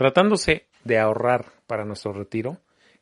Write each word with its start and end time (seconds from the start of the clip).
Tratándose 0.00 0.64
de 0.82 0.98
ahorrar 0.98 1.52
para 1.66 1.84
nuestro 1.84 2.14
retiro, 2.14 2.56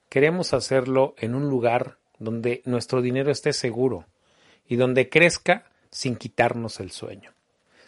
queremos 0.09 0.53
hacerlo 0.53 1.15
en 1.17 1.37
un 1.37 1.49
lugar 1.49 1.97
donde 2.19 2.61
nuestro 2.65 3.03
dinero 3.03 3.31
esté 3.31 3.53
seguro 3.53 4.07
y 4.67 4.75
donde 4.75 5.09
crezca 5.09 5.71
sin 5.93 6.17
quitarnos 6.17 6.81
el 6.81 6.91
sueño. 6.91 7.33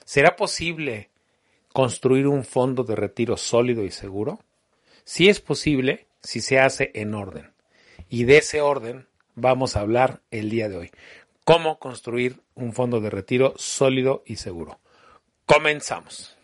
¿Será 0.04 0.36
posible 0.36 1.10
construir 1.72 2.28
un 2.28 2.44
fondo 2.44 2.84
de 2.84 2.94
retiro 2.94 3.36
sólido 3.36 3.82
y 3.82 3.90
seguro? 3.90 4.38
Sí 5.02 5.28
es 5.28 5.40
posible 5.40 6.06
si 6.22 6.40
se 6.40 6.60
hace 6.60 6.92
en 6.94 7.12
orden. 7.12 7.50
Y 8.08 8.22
de 8.22 8.38
ese 8.38 8.60
orden 8.60 9.08
vamos 9.34 9.74
a 9.74 9.80
hablar 9.80 10.20
el 10.30 10.50
día 10.50 10.68
de 10.68 10.76
hoy. 10.76 10.90
Cómo 11.42 11.80
construir 11.80 12.40
un 12.54 12.72
fondo 12.72 13.00
de 13.00 13.10
retiro 13.10 13.54
sólido 13.56 14.22
y 14.24 14.36
seguro. 14.36 14.78
Comenzamos. 15.46 16.36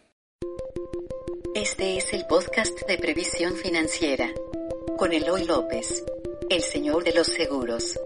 Este 1.69 1.97
es 1.97 2.13
el 2.13 2.25
podcast 2.27 2.87
de 2.87 2.97
previsión 2.97 3.57
financiera 3.57 4.31
con 4.97 5.13
Eloy 5.13 5.47
López, 5.47 6.05
el 6.49 6.63
señor 6.63 7.03
de 7.03 7.13
los 7.13 7.27
seguros. 7.27 7.99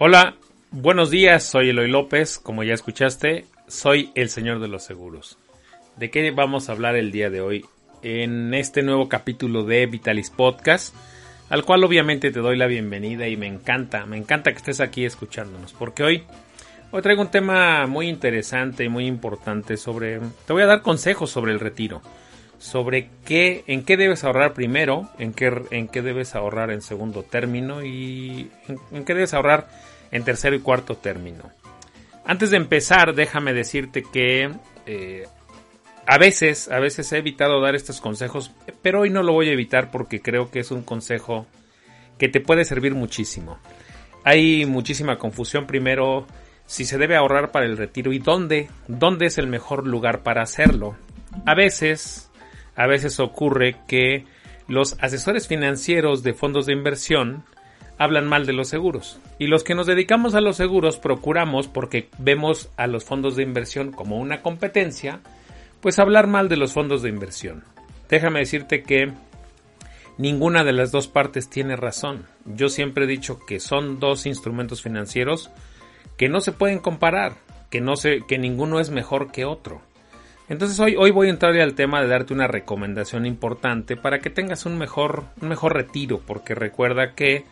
Hola, 0.00 0.34
buenos 0.72 1.10
días, 1.10 1.44
soy 1.44 1.70
Eloy 1.70 1.88
López, 1.88 2.40
como 2.40 2.64
ya 2.64 2.74
escuchaste, 2.74 3.44
soy 3.68 4.10
el 4.16 4.28
señor 4.28 4.58
de 4.58 4.66
los 4.66 4.82
seguros. 4.82 5.38
¿De 5.96 6.10
qué 6.10 6.28
vamos 6.32 6.68
a 6.68 6.72
hablar 6.72 6.96
el 6.96 7.12
día 7.12 7.30
de 7.30 7.40
hoy? 7.40 7.64
En 8.02 8.52
este 8.52 8.82
nuevo 8.82 9.08
capítulo 9.08 9.62
de 9.62 9.86
Vitalis 9.86 10.30
Podcast 10.30 10.92
al 11.50 11.64
cual 11.64 11.84
obviamente 11.84 12.30
te 12.30 12.40
doy 12.40 12.56
la 12.56 12.66
bienvenida 12.66 13.28
y 13.28 13.36
me 13.36 13.46
encanta, 13.46 14.06
me 14.06 14.16
encanta 14.16 14.50
que 14.50 14.58
estés 14.58 14.80
aquí 14.80 15.04
escuchándonos, 15.04 15.72
porque 15.72 16.02
hoy 16.02 16.24
Hoy 16.96 17.02
traigo 17.02 17.22
un 17.22 17.30
tema 17.32 17.88
muy 17.88 18.08
interesante 18.08 18.84
y 18.84 18.88
muy 18.88 19.08
importante 19.08 19.76
sobre... 19.76 20.20
Te 20.46 20.52
voy 20.52 20.62
a 20.62 20.66
dar 20.66 20.80
consejos 20.80 21.28
sobre 21.28 21.50
el 21.50 21.58
retiro. 21.58 22.00
Sobre 22.58 23.10
qué, 23.24 23.64
en 23.66 23.84
qué 23.84 23.96
debes 23.96 24.22
ahorrar 24.22 24.54
primero, 24.54 25.10
en 25.18 25.32
qué, 25.32 25.52
en 25.72 25.88
qué 25.88 26.02
debes 26.02 26.36
ahorrar 26.36 26.70
en 26.70 26.82
segundo 26.82 27.24
término 27.24 27.84
y 27.84 28.48
en, 28.92 29.04
qué 29.04 29.12
debes 29.12 29.34
ahorrar 29.34 29.66
en 30.12 30.22
tercero 30.22 30.54
y 30.54 30.60
cuarto 30.60 30.94
término. 30.94 31.50
Antes 32.24 32.52
de 32.52 32.58
empezar, 32.58 33.12
déjame 33.16 33.52
decirte 33.54 34.04
que 34.04 34.52
eh, 34.86 35.26
a 36.06 36.16
veces, 36.16 36.70
a 36.70 36.78
veces 36.78 37.12
he 37.12 37.18
evitado 37.18 37.60
dar 37.60 37.74
estos 37.74 38.00
consejos, 38.00 38.52
pero 38.82 39.00
hoy 39.00 39.10
no 39.10 39.24
lo 39.24 39.32
voy 39.32 39.48
a 39.48 39.52
evitar 39.52 39.90
porque 39.90 40.22
creo 40.22 40.48
que 40.48 40.60
es 40.60 40.70
un 40.70 40.84
consejo 40.84 41.48
que 42.18 42.28
te 42.28 42.38
puede 42.38 42.64
servir 42.64 42.94
muchísimo. 42.94 43.58
Hay 44.22 44.64
muchísima 44.64 45.18
confusión 45.18 45.66
primero 45.66 46.28
si 46.66 46.84
se 46.84 46.98
debe 46.98 47.16
ahorrar 47.16 47.50
para 47.50 47.66
el 47.66 47.76
retiro 47.76 48.12
y 48.12 48.18
dónde, 48.18 48.68
dónde 48.88 49.26
es 49.26 49.38
el 49.38 49.46
mejor 49.46 49.86
lugar 49.86 50.22
para 50.22 50.42
hacerlo. 50.42 50.96
A 51.46 51.54
veces, 51.54 52.30
a 52.76 52.86
veces 52.86 53.20
ocurre 53.20 53.76
que 53.86 54.24
los 54.66 54.96
asesores 55.00 55.46
financieros 55.46 56.22
de 56.22 56.34
fondos 56.34 56.66
de 56.66 56.72
inversión 56.72 57.44
hablan 57.98 58.26
mal 58.26 58.46
de 58.46 58.52
los 58.52 58.68
seguros. 58.68 59.18
Y 59.38 59.46
los 59.46 59.62
que 59.62 59.74
nos 59.74 59.86
dedicamos 59.86 60.34
a 60.34 60.40
los 60.40 60.56
seguros 60.56 60.98
procuramos, 60.98 61.68
porque 61.68 62.08
vemos 62.18 62.70
a 62.76 62.86
los 62.86 63.04
fondos 63.04 63.36
de 63.36 63.42
inversión 63.42 63.92
como 63.92 64.18
una 64.18 64.42
competencia, 64.42 65.20
pues 65.80 65.98
hablar 65.98 66.26
mal 66.26 66.48
de 66.48 66.56
los 66.56 66.72
fondos 66.72 67.02
de 67.02 67.10
inversión. 67.10 67.64
Déjame 68.08 68.40
decirte 68.40 68.82
que 68.82 69.12
ninguna 70.18 70.64
de 70.64 70.72
las 70.72 70.92
dos 70.92 71.08
partes 71.08 71.50
tiene 71.50 71.76
razón. 71.76 72.26
Yo 72.44 72.68
siempre 72.68 73.04
he 73.04 73.08
dicho 73.08 73.38
que 73.46 73.60
son 73.60 74.00
dos 74.00 74.26
instrumentos 74.26 74.82
financieros 74.82 75.50
que 76.16 76.28
no 76.28 76.40
se 76.40 76.52
pueden 76.52 76.78
comparar, 76.78 77.34
que, 77.70 77.80
no 77.80 77.96
se, 77.96 78.22
que 78.26 78.38
ninguno 78.38 78.80
es 78.80 78.90
mejor 78.90 79.32
que 79.32 79.44
otro. 79.44 79.82
Entonces 80.48 80.78
hoy, 80.78 80.94
hoy 80.96 81.10
voy 81.10 81.28
a 81.28 81.30
entrar 81.30 81.56
al 81.58 81.74
tema 81.74 82.02
de 82.02 82.08
darte 82.08 82.34
una 82.34 82.46
recomendación 82.46 83.24
importante 83.24 83.96
para 83.96 84.18
que 84.18 84.30
tengas 84.30 84.66
un 84.66 84.76
mejor, 84.76 85.24
un 85.40 85.48
mejor 85.48 85.74
retiro, 85.74 86.20
porque 86.26 86.54
recuerda 86.54 87.14
que 87.14 87.44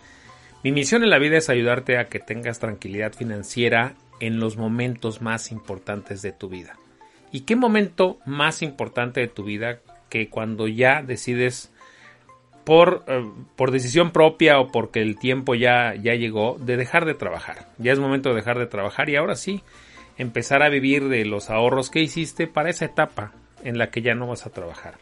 mi 0.63 0.73
misión 0.73 1.03
en 1.03 1.11
la 1.11 1.19
vida 1.19 1.39
es 1.39 1.49
ayudarte 1.49 1.99
a 1.99 2.05
que 2.05 2.21
tengas 2.21 2.61
tranquilidad 2.61 3.13
financiera 3.15 3.95
en 4.21 4.39
los 4.39 4.57
momentos 4.57 5.21
más 5.21 5.51
importantes 5.51 6.23
de 6.23 6.33
tu 6.33 6.49
vida. 6.49 6.77
¿Y 7.33 7.41
qué 7.41 7.57
momento 7.57 8.19
más 8.27 8.63
importante 8.63 9.21
de 9.21 9.27
tu 9.27 9.43
vida 9.43 9.81
que 10.09 10.29
cuando 10.29 10.69
ya 10.69 11.03
decides 11.03 11.72
por, 12.65 13.05
eh, 13.07 13.25
por 13.57 13.71
decisión 13.71 14.11
propia 14.11 14.59
o 14.59 14.71
porque 14.71 15.01
el 15.01 15.19
tiempo 15.19 15.55
ya, 15.55 15.95
ya 15.95 16.15
llegó 16.15 16.57
de 16.59 16.77
dejar 16.77 17.05
de 17.05 17.15
trabajar. 17.15 17.67
Ya 17.79 17.93
es 17.93 17.99
momento 17.99 18.31
de 18.31 18.37
dejar 18.37 18.59
de 18.59 18.67
trabajar 18.67 19.09
y 19.09 19.17
ahora 19.17 19.37
sí 19.37 19.63
empezar 20.19 20.63
a 20.63 20.69
vivir 20.69 21.09
de 21.09 21.25
los 21.25 21.51
ahorros 21.51 21.91
que 21.91 22.01
hiciste 22.01 22.47
para 22.47 22.71
esa 22.71 22.85
etapa 22.85 23.33
en 23.65 23.79
la 23.79 23.91
que 23.91 24.03
ya 24.03 24.15
no 24.15 24.27
vas 24.27 24.47
a 24.47 24.51
trabajar. 24.51 24.95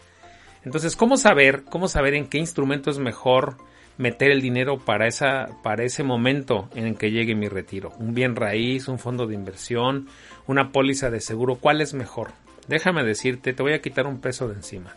Entonces, 0.64 0.96
¿cómo 0.96 1.16
saber, 1.16 1.64
cómo 1.64 1.88
saber 1.88 2.14
en 2.14 2.26
qué 2.26 2.38
instrumento 2.38 2.90
es 2.90 2.98
mejor 2.98 3.56
meter 3.96 4.30
el 4.30 4.40
dinero 4.40 4.78
para 4.78 5.06
esa, 5.06 5.48
para 5.62 5.84
ese 5.84 6.02
momento 6.02 6.68
en 6.74 6.86
el 6.86 6.96
que 6.96 7.10
llegue 7.10 7.34
mi 7.34 7.48
retiro? 7.48 7.92
Un 7.98 8.14
bien 8.14 8.36
raíz, 8.36 8.88
un 8.88 8.98
fondo 8.98 9.26
de 9.26 9.34
inversión, 9.34 10.08
una 10.46 10.70
póliza 10.70 11.10
de 11.10 11.20
seguro, 11.20 11.56
¿cuál 11.56 11.80
es 11.80 11.94
mejor? 11.94 12.32
Déjame 12.68 13.02
decirte, 13.04 13.52
te 13.52 13.62
voy 13.62 13.72
a 13.72 13.80
quitar 13.80 14.06
un 14.06 14.20
peso 14.20 14.48
de 14.48 14.54
encima. 14.54 14.96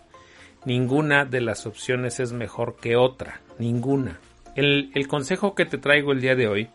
Ninguna 0.66 1.26
de 1.26 1.42
las 1.42 1.66
opciones 1.66 2.20
es 2.20 2.32
mejor 2.32 2.78
que 2.80 2.96
otra, 2.96 3.42
ninguna. 3.60 4.20
El, 4.56 5.08
consejo 5.08 5.56
que 5.56 5.66
te 5.66 5.78
traigo 5.78 6.12
el 6.12 6.22
día 6.22 6.36
de 6.36 6.48
hoy 6.48 6.70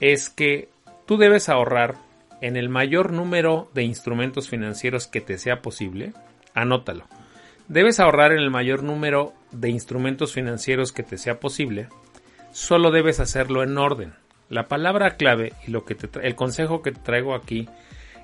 es 0.00 0.30
que 0.30 0.68
tú 1.06 1.18
debes 1.18 1.48
ahorrar 1.48 1.96
en 2.40 2.56
el 2.56 2.68
mayor 2.68 3.12
número 3.12 3.68
de 3.74 3.82
instrumentos 3.82 4.48
financieros 4.48 5.06
que 5.06 5.20
te 5.20 5.36
sea 5.36 5.60
posible. 5.60 6.12
Anótalo. 6.54 7.04
Debes 7.68 8.00
ahorrar 8.00 8.32
en 8.32 8.38
el 8.38 8.50
mayor 8.50 8.82
número 8.82 9.34
de 9.52 9.68
instrumentos 9.68 10.32
financieros 10.32 10.92
que 10.92 11.02
te 11.02 11.18
sea 11.18 11.40
posible. 11.40 11.88
Solo 12.52 12.90
debes 12.90 13.20
hacerlo 13.20 13.62
en 13.62 13.76
orden. 13.76 14.14
La 14.48 14.66
palabra 14.66 15.16
clave 15.16 15.52
y 15.66 15.70
lo 15.70 15.84
que 15.84 15.94
te 15.94 16.26
el 16.26 16.34
consejo 16.34 16.82
que 16.82 16.92
te 16.92 17.00
traigo 17.00 17.34
aquí 17.34 17.68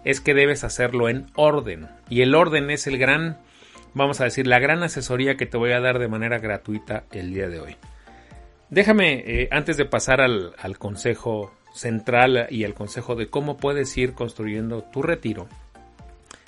es 0.05 0.21
que 0.21 0.35
debes 0.35 0.65
hacerlo 0.65 1.09
en 1.09 1.27
orden. 1.35 1.89
Y 2.09 2.23
el 2.23 2.35
orden 2.35 2.71
es 2.71 2.87
el 2.87 2.99
gran 2.99 3.39
vamos 3.97 4.21
a 4.21 4.25
decir, 4.25 4.47
la 4.47 4.59
gran 4.59 4.83
asesoría 4.83 5.37
que 5.37 5.47
te 5.47 5.57
voy 5.57 5.73
a 5.73 5.81
dar 5.81 5.99
de 5.99 6.07
manera 6.07 6.39
gratuita 6.39 7.05
el 7.13 7.33
día 7.33 7.49
de 7.49 7.61
hoy. 7.61 7.77
Déjame, 8.69 9.25
eh, 9.27 9.49
antes 9.51 9.79
de 9.79 9.87
pasar 9.87 10.21
al, 10.21 10.55
al 10.59 10.79
consejo 10.79 11.53
central 11.73 12.47
y 12.51 12.65
al 12.65 12.75
consejo 12.75 13.15
de 13.15 13.29
cómo 13.29 13.57
puedes 13.57 13.97
ir 13.97 14.13
construyendo 14.13 14.83
tu 14.83 15.03
retiro, 15.03 15.49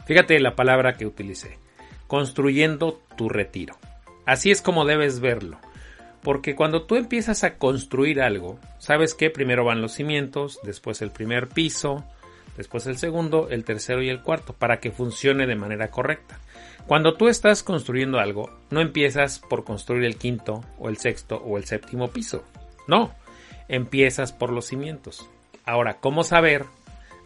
fíjate 0.04 0.38
la 0.40 0.56
palabra 0.56 0.94
que 0.94 1.06
utilicé, 1.06 1.58
construyendo 2.06 3.00
tu 3.16 3.30
retiro. 3.30 3.78
Así 4.26 4.50
es 4.50 4.60
como 4.60 4.84
debes 4.84 5.20
verlo. 5.20 5.58
Porque 6.22 6.54
cuando 6.54 6.82
tú 6.82 6.96
empiezas 6.96 7.44
a 7.44 7.56
construir 7.56 8.20
algo, 8.20 8.58
sabes 8.78 9.14
que 9.14 9.30
primero 9.30 9.64
van 9.64 9.80
los 9.80 9.92
cimientos, 9.92 10.58
después 10.64 11.00
el 11.00 11.12
primer 11.12 11.48
piso, 11.48 12.04
después 12.58 12.86
el 12.86 12.98
segundo, 12.98 13.48
el 13.48 13.64
tercero 13.64 14.02
y 14.02 14.10
el 14.10 14.20
cuarto, 14.20 14.52
para 14.52 14.80
que 14.80 14.90
funcione 14.90 15.46
de 15.46 15.54
manera 15.54 15.88
correcta. 15.88 16.40
Cuando 16.88 17.12
tú 17.18 17.28
estás 17.28 17.62
construyendo 17.62 18.18
algo, 18.18 18.48
no 18.70 18.80
empiezas 18.80 19.40
por 19.40 19.62
construir 19.62 20.04
el 20.04 20.16
quinto 20.16 20.64
o 20.78 20.88
el 20.88 20.96
sexto 20.96 21.36
o 21.36 21.58
el 21.58 21.66
séptimo 21.66 22.08
piso. 22.08 22.44
No, 22.86 23.14
empiezas 23.68 24.32
por 24.32 24.50
los 24.50 24.68
cimientos. 24.68 25.28
Ahora, 25.66 25.98
¿cómo 26.00 26.24
saber 26.24 26.64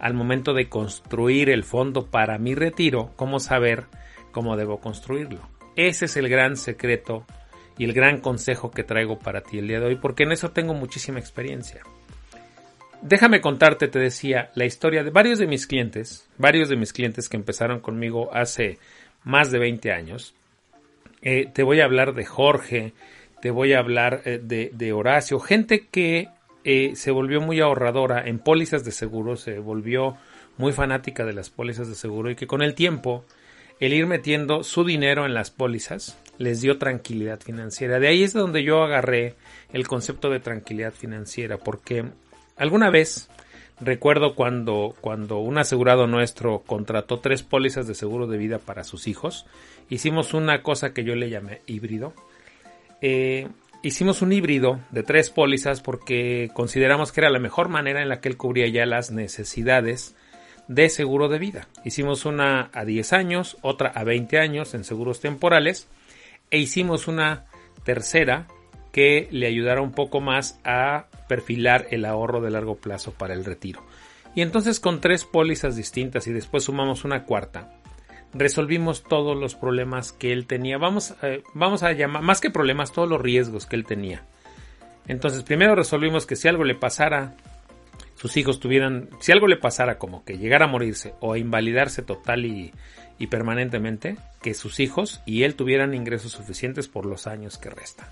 al 0.00 0.15
momento 0.15 0.53
de 0.53 0.69
construir 0.69 1.49
el 1.49 1.62
fondo 1.62 2.06
para 2.06 2.39
mi 2.39 2.56
retiro, 2.56 3.12
cómo 3.15 3.39
saber 3.39 3.84
cómo 4.33 4.56
debo 4.56 4.81
construirlo? 4.81 5.49
Ese 5.77 6.06
es 6.06 6.17
el 6.17 6.29
gran 6.29 6.56
secreto 6.56 7.25
y 7.79 7.84
el 7.84 7.93
gran 7.93 8.19
consejo 8.19 8.73
que 8.73 8.83
traigo 8.83 9.21
para 9.21 9.43
ti 9.43 9.59
el 9.59 9.69
día 9.69 9.79
de 9.79 9.87
hoy, 9.87 9.94
porque 9.94 10.25
en 10.25 10.33
eso 10.33 10.50
tengo 10.50 10.75
muchísima 10.75 11.21
experiencia. 11.21 11.83
Déjame 13.00 13.41
contarte, 13.41 13.87
te 13.87 14.00
decía, 14.00 14.50
la 14.56 14.65
historia 14.65 15.05
de 15.05 15.11
varios 15.11 15.39
de 15.39 15.47
mis 15.47 15.69
clientes, 15.69 16.29
varios 16.37 16.69
de 16.69 16.76
mis 16.76 16.93
clientes 16.93 17.29
que 17.29 17.37
empezaron 17.37 17.79
conmigo 17.81 18.32
hace 18.32 18.79
más 19.25 19.51
de 19.51 19.59
20 19.59 19.93
años. 19.93 20.35
Eh, 21.23 21.49
te 21.53 21.63
voy 21.63 21.81
a 21.81 21.85
hablar 21.85 22.15
de 22.15 22.25
Jorge, 22.25 22.93
te 23.41 23.51
voy 23.51 23.73
a 23.73 23.79
hablar 23.79 24.23
eh, 24.25 24.41
de, 24.43 24.93
Horacio, 24.93 25.39
gente 25.39 25.87
que 25.91 26.29
eh, 26.65 26.93
se 26.97 27.11
volvió 27.11 27.41
muy 27.41 27.61
ahorradora 27.61 28.27
en 28.27 28.39
pólizas 28.39 28.85
de 28.85 28.93
seguro, 28.93 29.37
se 29.37 29.59
volvió 29.59 30.17
muy 30.59 30.73
fanática 30.73 31.25
de 31.25 31.33
las 31.33 31.51
pólizas 31.51 31.89
de 31.89 31.95
seguro 31.95 32.31
y 32.31 32.37
que 32.37 32.47
con 32.47 32.63
el 32.63 32.75
tiempo 32.75 33.25
el 33.81 33.93
ir 33.93 34.07
metiendo 34.07 34.63
su 34.63 34.85
dinero 34.85 35.27
en 35.27 35.35
las 35.35 35.51
pólizas 35.51 36.19
les 36.39 36.61
dio 36.61 36.79
tranquilidad 36.79 37.41
financiera. 37.41 37.99
De 37.99 38.09
ahí 38.09 38.23
es 38.23 38.33
donde 38.33 38.63
yo 38.63 38.83
agarré 38.83 39.35
el 39.73 39.87
concepto 39.89 40.31
de 40.31 40.41
tranquilidad 40.41 40.93
financiera, 40.93 41.59
porque 41.59 42.05
alguna 42.57 42.91
vez 42.91 43.29
Recuerdo 43.81 44.35
cuando, 44.35 44.95
cuando 45.01 45.39
un 45.39 45.59
asegurado 45.59 46.07
nuestro 46.07 46.61
contrató 46.61 47.19
tres 47.19 47.43
pólizas 47.43 47.87
de 47.87 47.95
seguro 47.95 48.27
de 48.27 48.39
vida 48.39 48.59
para 48.59 48.85
sus 48.85 49.09
hijos. 49.09 49.47
Hicimos 49.89 50.35
una 50.35 50.63
cosa 50.63 50.93
que 50.93 51.05
yo 51.05 51.15
le 51.15 51.31
llamé 51.31 51.63
híbrido. 51.67 52.13
Eh, 53.01 53.49
hicimos 53.83 54.23
un 54.23 54.33
híbrido 54.33 54.79
de 54.91 55.03
tres 55.03 55.31
pólizas 55.31 55.81
porque 55.81 56.51
consideramos 56.55 57.11
que 57.11 57.21
era 57.21 57.31
la 57.31 57.41
mejor 57.41 57.69
manera 57.69 58.03
en 58.03 58.09
la 58.09 58.21
que 58.21 58.29
él 58.29 58.37
cubría 58.37 58.69
ya 58.69 58.87
las 58.87 59.11
necesidades 59.11 60.15
de 60.69 60.89
seguro 60.89 61.29
de 61.29 61.39
vida. 61.39 61.69
Hicimos 61.85 62.25
una 62.25 62.71
a 62.73 62.85
10 62.85 63.13
años, 63.13 63.57
otra 63.63 63.89
a 63.89 64.05
20 64.05 64.39
años 64.39 64.75
en 64.75 64.85
seguros 64.85 65.21
temporales 65.21 65.89
e 66.51 66.59
hicimos 66.59 67.09
una 67.09 67.47
tercera 67.85 68.47
que 68.93 69.29
le 69.31 69.47
ayudara 69.47 69.81
un 69.81 69.93
poco 69.93 70.21
más 70.21 70.61
a 70.65 71.06
perfilar 71.29 71.87
el 71.91 72.05
ahorro 72.05 72.41
de 72.41 72.50
largo 72.50 72.77
plazo 72.77 73.12
para 73.12 73.35
el 73.35 73.44
retiro. 73.44 73.83
Y 74.35 74.43
entonces 74.43 74.81
con 74.81 75.00
tres 75.00 75.25
pólizas 75.25 75.77
distintas 75.77 76.27
y 76.27 76.33
después 76.33 76.65
sumamos 76.65 77.05
una 77.05 77.25
cuarta, 77.25 77.73
resolvimos 78.35 79.03
todos 79.03 79.37
los 79.37 79.55
problemas 79.55 80.12
que 80.12 80.33
él 80.33 80.47
tenía. 80.47 80.79
Vamos, 80.79 81.15
eh, 81.23 81.43
vamos 81.55 81.83
a 81.83 81.93
llamar, 81.93 82.23
más 82.23 82.41
que 82.41 82.50
problemas, 82.50 82.93
todos 82.93 83.09
los 83.09 83.21
riesgos 83.21 83.67
que 83.67 83.77
él 83.77 83.85
tenía. 83.85 84.25
Entonces 85.06 85.43
primero 85.43 85.75
resolvimos 85.75 86.27
que 86.27 86.37
si 86.37 86.49
algo 86.49 86.65
le 86.65 86.75
pasara, 86.75 87.35
sus 88.15 88.37
hijos 88.37 88.61
tuvieran, 88.61 89.09
si 89.21 89.33
algo 89.33 89.49
le 89.49 89.56
pasara 89.56 89.99
como 89.99 90.25
que 90.25 90.38
llegara 90.38 90.67
a 90.67 90.69
morirse 90.69 91.15
o 91.21 91.33
a 91.33 91.38
invalidarse 91.38 92.03
total 92.03 92.47
y, 92.47 92.73
y 93.19 93.27
permanentemente, 93.27 94.17
que 94.43 94.55
sus 94.55 94.81
hijos 94.81 95.23
y 95.27 95.43
él 95.43 95.55
tuvieran 95.55 95.95
ingresos 95.95 96.33
suficientes 96.33 96.88
por 96.88 97.05
los 97.05 97.27
años 97.27 97.59
que 97.59 97.71
restan. 97.71 98.06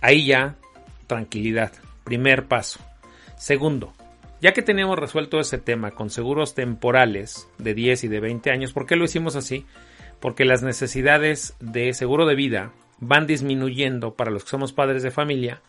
Ahí 0.00 0.26
ya, 0.26 0.56
tranquilidad, 1.06 1.72
primer 2.04 2.46
paso. 2.46 2.80
Segundo, 3.36 3.92
ya 4.40 4.52
que 4.52 4.62
tenemos 4.62 4.98
resuelto 4.98 5.40
ese 5.40 5.58
tema 5.58 5.92
con 5.92 6.10
seguros 6.10 6.54
temporales 6.54 7.48
de 7.58 7.74
10 7.74 8.04
y 8.04 8.08
de 8.08 8.20
20 8.20 8.50
años, 8.50 8.72
¿por 8.72 8.86
qué 8.86 8.96
lo 8.96 9.04
hicimos 9.04 9.36
así? 9.36 9.64
Porque 10.20 10.44
las 10.44 10.62
necesidades 10.62 11.54
de 11.60 11.92
seguro 11.94 12.26
de 12.26 12.34
vida 12.34 12.72
van 12.98 13.26
disminuyendo 13.26 14.14
para 14.14 14.30
los 14.30 14.44
que 14.44 14.50
somos 14.50 14.72
padres 14.72 15.02
de 15.02 15.10
familia. 15.10 15.62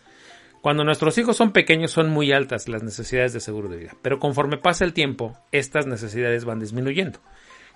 Cuando 0.61 0.83
nuestros 0.83 1.17
hijos 1.17 1.37
son 1.37 1.51
pequeños 1.51 1.91
son 1.91 2.09
muy 2.09 2.31
altas 2.31 2.67
las 2.67 2.83
necesidades 2.83 3.31
de 3.33 3.39
seguro 3.39 3.69
de 3.69 3.77
vida, 3.77 3.95
pero 4.01 4.19
conforme 4.19 4.57
pasa 4.57 4.83
el 4.85 4.93
tiempo, 4.93 5.37
estas 5.51 5.85
necesidades 5.85 6.45
van 6.45 6.59
disminuyendo. 6.59 7.19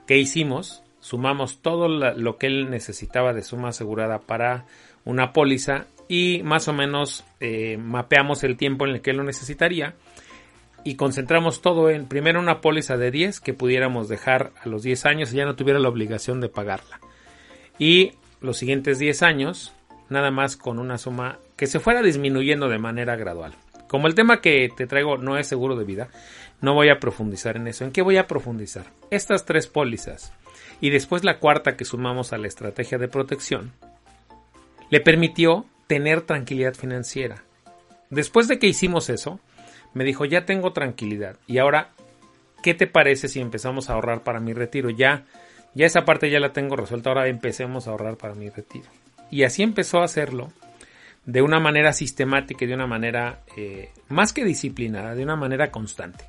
¿Qué 0.08 0.18
hicimos? 0.18 0.84
Sumamos 1.00 1.62
todo 1.62 1.88
lo 1.88 2.38
que 2.38 2.48
él 2.48 2.70
necesitaba 2.70 3.34
de 3.34 3.44
suma 3.44 3.70
asegurada 3.70 4.20
para 4.20 4.66
una 5.06 5.32
póliza 5.32 5.86
y 6.12 6.44
más 6.44 6.68
o 6.68 6.74
menos 6.74 7.24
eh, 7.40 7.78
mapeamos 7.78 8.44
el 8.44 8.58
tiempo 8.58 8.86
en 8.86 8.96
el 8.96 9.02
que 9.02 9.14
lo 9.14 9.24
necesitaría 9.24 9.96
y 10.84 10.96
concentramos 10.96 11.62
todo 11.62 11.90
en 11.90 12.06
primero 12.06 12.42
una 12.42 12.60
póliza 12.60 12.98
de 12.98 13.12
10 13.12 13.40
que 13.40 13.54
pudiéramos 13.54 14.10
dejar 14.10 14.52
a 14.62 14.68
los 14.68 14.84
10 14.84 15.06
años 15.06 15.32
y 15.32 15.38
ya 15.38 15.46
no 15.46 15.56
tuviera 15.56 15.80
la 15.80 15.88
obligación 15.88 16.42
de 16.42 16.50
pagarla. 16.50 17.00
Y 17.80 18.12
los 18.42 18.58
siguientes 18.58 19.00
10 19.00 19.24
años, 19.24 19.72
nada 20.10 20.32
más 20.32 20.58
con 20.58 20.80
una 20.80 20.98
suma 20.98 21.40
que 21.56 21.66
se 21.66 21.80
fuera 21.80 22.02
disminuyendo 22.02 22.68
de 22.68 22.78
manera 22.78 23.16
gradual. 23.16 23.54
Como 23.88 24.08
el 24.08 24.14
tema 24.14 24.42
que 24.42 24.68
te 24.76 24.88
traigo 24.88 25.18
no 25.18 25.38
es 25.38 25.48
seguro 25.48 25.78
de 25.78 25.86
vida, 25.86 26.10
no 26.60 26.74
voy 26.74 26.90
a 26.90 27.00
profundizar 27.00 27.56
en 27.56 27.70
eso. 27.70 27.86
¿En 27.86 27.92
qué 27.94 28.02
voy 28.02 28.18
a 28.18 28.28
profundizar? 28.28 28.88
Estas 29.12 29.46
tres 29.46 29.68
pólizas 29.68 30.34
y 30.82 30.90
después 30.90 31.24
la 31.24 31.40
cuarta 31.40 31.78
que 31.78 31.86
sumamos 31.86 32.34
a 32.34 32.38
la 32.38 32.48
estrategia 32.48 32.98
de 32.98 33.08
protección, 33.08 33.72
le 34.90 35.00
permitió 35.00 35.68
tener 35.92 36.22
tranquilidad 36.22 36.74
financiera. 36.74 37.44
Después 38.10 38.48
de 38.48 38.60
que 38.60 38.68
hicimos 38.68 39.10
eso, 39.10 39.42
me 39.94 40.06
dijo, 40.06 40.24
ya 40.24 40.46
tengo 40.46 40.72
tranquilidad. 40.72 41.36
Y 41.48 41.58
ahora, 41.58 41.90
¿qué 42.64 42.74
te 42.74 42.88
parece 42.88 43.28
si 43.28 43.42
empezamos 43.42 43.90
a 43.90 43.94
ahorrar 43.96 44.24
para 44.24 44.40
mi 44.40 44.54
retiro? 44.54 44.90
Ya, 44.90 45.26
ya 45.76 45.86
esa 45.86 46.06
parte 46.06 46.32
ya 46.32 46.40
la 46.40 46.54
tengo 46.54 46.78
resuelta, 46.78 47.10
ahora 47.10 47.28
empecemos 47.28 47.88
a 47.88 47.92
ahorrar 47.92 48.16
para 48.16 48.36
mi 48.36 48.50
retiro. 48.50 48.86
Y 49.30 49.44
así 49.44 49.64
empezó 49.64 50.00
a 50.00 50.06
hacerlo 50.06 50.54
de 51.26 51.42
una 51.42 51.60
manera 51.60 51.92
sistemática 51.92 52.64
y 52.64 52.70
de 52.70 52.76
una 52.76 52.88
manera 52.88 53.42
eh, 53.58 53.90
más 54.08 54.32
que 54.32 54.46
disciplinada, 54.46 55.14
de 55.14 55.24
una 55.24 55.36
manera 55.36 55.72
constante. 55.72 56.24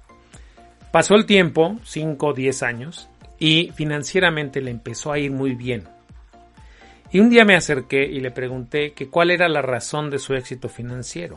Pasó 0.90 1.14
el 1.14 1.24
tiempo, 1.24 1.78
5 1.84 2.26
o 2.26 2.32
10 2.32 2.64
años, 2.64 3.08
y 3.38 3.70
financieramente 3.76 4.60
le 4.60 4.72
empezó 4.72 5.12
a 5.12 5.20
ir 5.20 5.30
muy 5.30 5.54
bien. 5.54 5.84
Y 7.12 7.20
un 7.20 7.28
día 7.28 7.44
me 7.44 7.54
acerqué 7.54 8.04
y 8.04 8.20
le 8.20 8.30
pregunté 8.30 8.92
que 8.92 9.08
cuál 9.08 9.30
era 9.30 9.46
la 9.48 9.60
razón 9.60 10.08
de 10.08 10.18
su 10.18 10.34
éxito 10.34 10.70
financiero. 10.70 11.36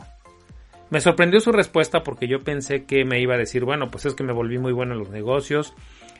Me 0.88 1.02
sorprendió 1.02 1.38
su 1.40 1.52
respuesta 1.52 2.02
porque 2.02 2.28
yo 2.28 2.42
pensé 2.42 2.84
que 2.84 3.04
me 3.04 3.20
iba 3.20 3.34
a 3.34 3.38
decir, 3.38 3.64
bueno, 3.64 3.90
pues 3.90 4.06
es 4.06 4.14
que 4.14 4.24
me 4.24 4.32
volví 4.32 4.56
muy 4.58 4.72
bueno 4.72 4.94
en 4.94 5.00
los 5.00 5.10
negocios, 5.10 5.74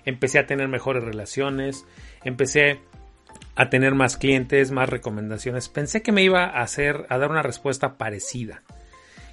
empecé 0.04 0.38
a 0.38 0.46
tener 0.46 0.68
mejores 0.68 1.04
relaciones, 1.04 1.86
empecé 2.22 2.80
a 3.54 3.70
tener 3.70 3.94
más 3.94 4.18
clientes, 4.18 4.72
más 4.72 4.90
recomendaciones. 4.90 5.70
Pensé 5.70 6.02
que 6.02 6.12
me 6.12 6.22
iba 6.22 6.44
a 6.44 6.60
hacer, 6.60 7.06
a 7.08 7.16
dar 7.16 7.30
una 7.30 7.42
respuesta 7.42 7.96
parecida. 7.96 8.62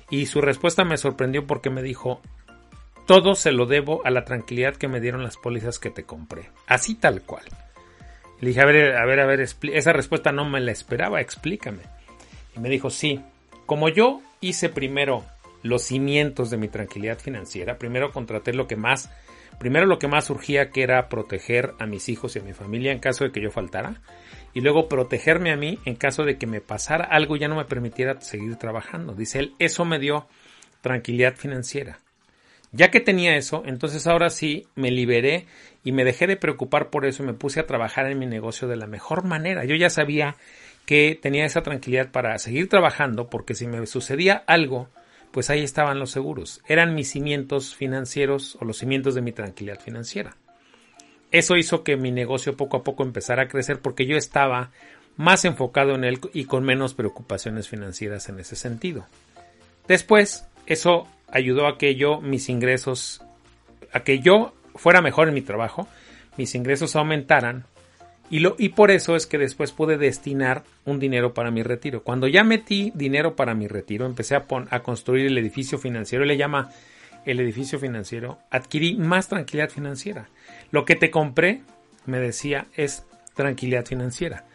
Y 0.10 0.28
su 0.28 0.40
respuesta 0.40 0.86
me 0.86 0.98
sorprendió 0.98 1.46
porque 1.46 1.69
me 1.69 1.81
dijo, 1.81 2.22
todo 3.08 3.36
se 3.36 3.52
lo 3.52 3.66
debo 3.66 4.06
a 4.06 4.12
la 4.12 4.24
tranquilidad 4.24 4.76
que 4.76 4.88
me 4.88 5.02
dieron 5.02 5.24
las 5.24 5.36
pólizas 5.36 5.80
que 5.80 5.90
te 5.90 6.04
compré. 6.04 6.50
Así 6.68 6.96
tal 6.96 7.24
cual. 7.24 7.44
Le 8.44 8.50
dije, 8.50 8.60
a 8.60 8.66
ver, 8.66 8.98
a 8.98 9.06
ver, 9.06 9.22
a 9.22 9.25
ver, 9.25 9.40
esa 9.40 9.94
respuesta 9.94 10.34
no 10.34 10.44
me 10.44 10.60
la 10.60 10.74
esperaba, 10.74 11.22
explícame. 11.22 11.84
Y 12.57 12.60
me 12.60 12.68
dijo, 12.68 12.90
sí, 12.90 13.22
como 13.66 13.88
yo 13.88 14.22
hice 14.42 14.68
primero 14.68 15.24
los 15.62 15.84
cimientos 15.84 16.50
de 16.50 16.57
mi 16.57 16.68
tranquilidad 16.68 17.19
financiera, 17.19 17.78
primero 17.78 18.12
contraté 18.12 18.51
lo 18.51 18.68
que 18.68 18.75
más, 18.75 19.10
primero 19.60 19.86
lo 19.86 19.98
que 19.98 20.10
más 20.10 20.25
surgía 20.25 20.72
que 20.72 20.84
era 20.84 21.07
proteger 21.07 21.72
a 21.80 21.86
mis 21.86 22.10
hijos 22.10 22.36
y 22.36 22.40
a 22.40 22.44
mi 22.44 22.51
familia 22.51 22.92
en 22.92 23.00
caso 23.00 23.24
de 23.24 23.31
que 23.31 23.42
yo 23.42 23.50
faltara, 23.50 24.01
y 24.54 24.60
luego 24.60 24.90
protegerme 24.90 25.54
a 25.54 25.56
mí 25.56 25.80
en 25.86 25.95
caso 25.95 26.25
de 26.25 26.38
que 26.38 26.45
me 26.45 26.60
pasara 26.60 27.06
algo 27.06 27.38
y 27.38 27.40
ya 27.40 27.48
no 27.48 27.56
me 27.56 27.63
permitiera 27.63 28.19
seguir 28.19 28.57
trabajando. 28.57 29.13
Dice 29.13 29.40
él, 29.40 29.54
eso 29.57 29.86
me 29.86 30.00
dio 30.00 30.28
tranquilidad 30.81 31.36
financiera. 31.36 32.00
Ya 32.74 32.92
que 32.92 33.00
tenía 33.00 33.38
eso, 33.38 33.63
entonces 33.66 34.06
ahora 34.06 34.30
sí 34.30 34.68
me 34.75 34.92
liberé 34.92 35.45
y 35.83 35.91
me 35.91 36.06
dejé 36.06 36.27
de 36.27 36.38
preocupar 36.38 36.89
por 36.89 37.06
eso 37.06 37.24
y 37.24 37.25
me 37.25 37.33
puse 37.33 37.59
a 37.59 37.68
trabajar 37.68 38.09
en 38.09 38.19
mi 38.19 38.25
negocio 38.25 38.68
de 38.68 38.77
la 38.77 38.88
mejor 38.88 39.24
manera. 39.24 39.65
Yo 39.65 39.75
ya 39.75 39.89
sabía 39.89 40.35
que 40.85 41.18
tenía 41.21 41.45
esa 41.45 41.63
tranquilidad 41.63 42.12
para 42.12 42.38
seguir 42.39 42.69
trabajando 42.69 43.30
porque 43.30 43.56
si 43.56 43.68
me 43.68 43.85
sucedía 43.85 44.44
algo, 44.47 44.89
pues 45.31 45.50
ahí 45.50 45.62
estaban 45.62 46.00
los 46.00 46.12
seguros. 46.12 46.62
Eran 46.68 46.95
mis 46.95 47.09
cimientos 47.09 47.75
financieros 47.75 48.57
o 48.62 48.65
los 48.65 48.77
cimientos 48.77 49.15
de 49.15 49.21
mi 49.21 49.31
tranquilidad 49.31 49.80
financiera. 49.80 50.38
Eso 51.31 51.57
hizo 51.57 51.83
que 51.83 51.97
mi 51.97 52.12
negocio 52.12 52.56
poco 52.56 52.77
a 52.77 52.83
poco 52.83 53.03
empezara 53.03 53.44
a 53.44 53.47
crecer 53.47 53.80
porque 53.80 54.06
yo 54.06 54.15
estaba 54.15 54.71
más 55.18 55.45
enfocado 55.45 55.95
en 55.95 56.03
él 56.03 56.19
y 56.33 56.45
con 56.45 56.63
menos 56.63 56.94
preocupaciones 56.94 57.68
financieras 57.68 58.30
en 58.30 58.39
ese 58.39 58.56
sentido. 58.56 59.06
Después, 59.88 60.45
eso 60.65 61.07
ayudó 61.30 61.68
a 61.68 61.77
que 61.77 61.95
yo, 61.95 62.21
mis 62.21 62.50
ingresos, 62.50 63.21
a 63.91 64.01
que 64.01 64.19
yo 64.19 64.53
fuera 64.75 65.02
mejor 65.02 65.28
en 65.28 65.34
mi 65.34 65.42
trabajo, 65.42 65.88
mis 66.38 66.56
ingresos 66.56 66.95
aumentaran 66.95 67.66
y, 68.30 68.40
lo, 68.40 68.56
y 68.57 68.69
por 68.69 68.90
eso 68.90 69.16
es 69.16 69.28
que 69.28 69.38
después 69.38 69.71
pude 69.71 69.97
destinar 69.97 70.64
un 70.86 71.00
dinero 71.00 71.33
para 71.33 71.52
mi 71.52 71.62
retiro. 71.62 72.04
Cuando 72.04 72.28
ya 72.28 72.44
metí 72.44 72.92
dinero 72.95 73.36
para 73.36 73.54
mi 73.54 73.68
retiro, 73.68 74.06
empecé 74.06 74.36
a, 74.36 74.45
a 74.69 74.80
construir 74.80 75.28
el 75.28 75.38
edificio 75.38 75.78
financiero, 75.78 76.26
le 76.26 76.38
llama 76.38 76.71
el 77.26 77.40
edificio 77.40 77.80
financiero, 77.80 78.40
adquirí 78.50 78.95
más 78.95 79.28
tranquilidad 79.28 79.69
financiera. 79.69 80.30
Lo 80.71 80.86
que 80.86 80.95
te 80.95 81.12
compré, 81.12 81.62
me 82.06 82.19
decía, 82.19 82.68
es 82.76 83.04
tranquilidad 83.36 83.86
financiera. 83.86 84.45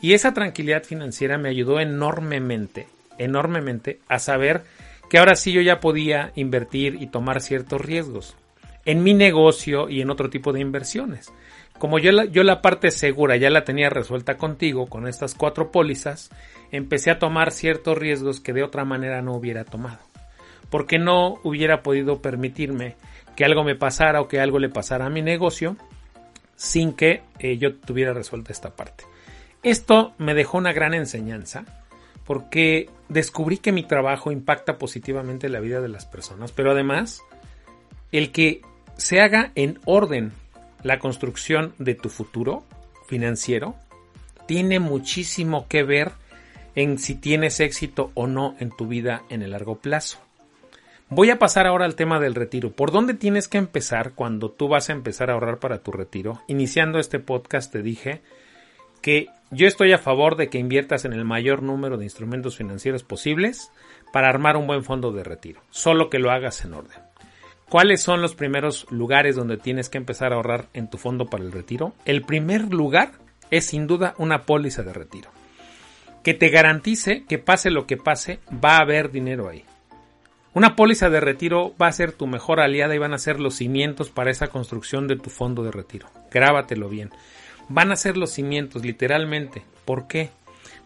Y 0.00 0.14
esa 0.14 0.32
tranquilidad 0.32 0.84
financiera 0.84 1.38
me 1.38 1.48
ayudó 1.48 1.80
enormemente, 1.80 2.86
enormemente 3.18 4.00
a 4.08 4.18
saber 4.18 4.62
que 5.10 5.18
ahora 5.18 5.36
sí 5.36 5.52
yo 5.52 5.60
ya 5.60 5.80
podía 5.80 6.32
invertir 6.34 6.96
y 7.00 7.08
tomar 7.08 7.40
ciertos 7.40 7.80
riesgos 7.80 8.36
en 8.84 9.02
mi 9.02 9.14
negocio 9.14 9.88
y 9.88 10.00
en 10.00 10.10
otro 10.10 10.30
tipo 10.30 10.52
de 10.52 10.60
inversiones. 10.60 11.32
Como 11.78 11.98
yo 11.98 12.10
la, 12.10 12.24
yo 12.24 12.42
la 12.42 12.60
parte 12.60 12.90
segura 12.90 13.36
ya 13.36 13.50
la 13.50 13.64
tenía 13.64 13.88
resuelta 13.88 14.36
contigo 14.36 14.86
con 14.86 15.06
estas 15.06 15.34
cuatro 15.34 15.70
pólizas, 15.70 16.30
empecé 16.72 17.10
a 17.10 17.18
tomar 17.18 17.52
ciertos 17.52 17.96
riesgos 17.96 18.40
que 18.40 18.52
de 18.52 18.64
otra 18.64 18.84
manera 18.84 19.22
no 19.22 19.34
hubiera 19.34 19.64
tomado. 19.64 20.00
Porque 20.70 20.98
no 20.98 21.38
hubiera 21.44 21.82
podido 21.82 22.20
permitirme 22.20 22.96
que 23.36 23.44
algo 23.44 23.62
me 23.62 23.76
pasara 23.76 24.20
o 24.20 24.28
que 24.28 24.40
algo 24.40 24.58
le 24.58 24.68
pasara 24.68 25.06
a 25.06 25.10
mi 25.10 25.22
negocio 25.22 25.76
sin 26.56 26.92
que 26.92 27.22
eh, 27.38 27.56
yo 27.56 27.76
tuviera 27.76 28.12
resuelta 28.12 28.52
esta 28.52 28.74
parte. 28.74 29.04
Esto 29.62 30.12
me 30.18 30.34
dejó 30.34 30.58
una 30.58 30.72
gran 30.72 30.92
enseñanza 30.92 31.64
porque 32.24 32.90
descubrí 33.08 33.58
que 33.58 33.72
mi 33.72 33.84
trabajo 33.84 34.32
impacta 34.32 34.76
positivamente 34.76 35.48
la 35.48 35.60
vida 35.60 35.80
de 35.80 35.88
las 35.88 36.04
personas, 36.04 36.52
pero 36.52 36.72
además 36.72 37.22
el 38.12 38.32
que 38.32 38.62
se 38.96 39.20
haga 39.20 39.52
en 39.54 39.78
orden 39.84 40.32
la 40.82 40.98
construcción 40.98 41.74
de 41.78 41.94
tu 41.94 42.08
futuro 42.08 42.64
financiero 43.06 43.74
tiene 44.46 44.80
muchísimo 44.80 45.66
que 45.68 45.82
ver 45.82 46.12
en 46.74 46.98
si 46.98 47.14
tienes 47.14 47.60
éxito 47.60 48.10
o 48.14 48.26
no 48.26 48.54
en 48.60 48.70
tu 48.70 48.86
vida 48.86 49.22
en 49.28 49.42
el 49.42 49.50
largo 49.50 49.76
plazo. 49.76 50.18
Voy 51.10 51.30
a 51.30 51.38
pasar 51.38 51.66
ahora 51.66 51.86
al 51.86 51.96
tema 51.96 52.20
del 52.20 52.34
retiro. 52.34 52.70
¿Por 52.70 52.92
dónde 52.92 53.14
tienes 53.14 53.48
que 53.48 53.58
empezar 53.58 54.12
cuando 54.12 54.50
tú 54.50 54.68
vas 54.68 54.88
a 54.90 54.92
empezar 54.92 55.30
a 55.30 55.32
ahorrar 55.32 55.58
para 55.58 55.82
tu 55.82 55.90
retiro? 55.90 56.42
Iniciando 56.48 56.98
este 56.98 57.18
podcast 57.18 57.72
te 57.72 57.82
dije 57.82 58.20
que 59.00 59.28
yo 59.50 59.66
estoy 59.66 59.92
a 59.92 59.98
favor 59.98 60.36
de 60.36 60.48
que 60.48 60.58
inviertas 60.58 61.04
en 61.04 61.14
el 61.14 61.24
mayor 61.24 61.62
número 61.62 61.96
de 61.96 62.04
instrumentos 62.04 62.56
financieros 62.56 63.04
posibles 63.04 63.70
para 64.12 64.28
armar 64.28 64.56
un 64.56 64.66
buen 64.66 64.84
fondo 64.84 65.12
de 65.12 65.24
retiro, 65.24 65.62
solo 65.70 66.10
que 66.10 66.18
lo 66.18 66.30
hagas 66.30 66.64
en 66.64 66.74
orden. 66.74 67.07
¿Cuáles 67.68 68.00
son 68.00 68.22
los 68.22 68.34
primeros 68.34 68.86
lugares 68.90 69.36
donde 69.36 69.58
tienes 69.58 69.90
que 69.90 69.98
empezar 69.98 70.32
a 70.32 70.36
ahorrar 70.36 70.68
en 70.72 70.88
tu 70.88 70.96
fondo 70.96 71.26
para 71.26 71.44
el 71.44 71.52
retiro? 71.52 71.92
El 72.06 72.22
primer 72.22 72.72
lugar 72.72 73.12
es 73.50 73.66
sin 73.66 73.86
duda 73.86 74.14
una 74.16 74.44
póliza 74.44 74.82
de 74.82 74.94
retiro. 74.94 75.28
Que 76.24 76.32
te 76.32 76.48
garantice 76.48 77.24
que 77.28 77.38
pase 77.38 77.70
lo 77.70 77.86
que 77.86 77.98
pase, 77.98 78.40
va 78.52 78.78
a 78.78 78.82
haber 78.82 79.10
dinero 79.10 79.50
ahí. 79.50 79.64
Una 80.54 80.76
póliza 80.76 81.10
de 81.10 81.20
retiro 81.20 81.74
va 81.80 81.88
a 81.88 81.92
ser 81.92 82.12
tu 82.12 82.26
mejor 82.26 82.58
aliada 82.58 82.94
y 82.94 82.98
van 82.98 83.12
a 83.12 83.18
ser 83.18 83.38
los 83.38 83.56
cimientos 83.56 84.08
para 84.08 84.30
esa 84.30 84.48
construcción 84.48 85.06
de 85.06 85.16
tu 85.16 85.28
fondo 85.28 85.62
de 85.62 85.70
retiro. 85.70 86.08
Grábatelo 86.30 86.88
bien. 86.88 87.10
Van 87.68 87.92
a 87.92 87.96
ser 87.96 88.16
los 88.16 88.30
cimientos, 88.30 88.82
literalmente. 88.82 89.62
¿Por 89.84 90.08
qué? 90.08 90.30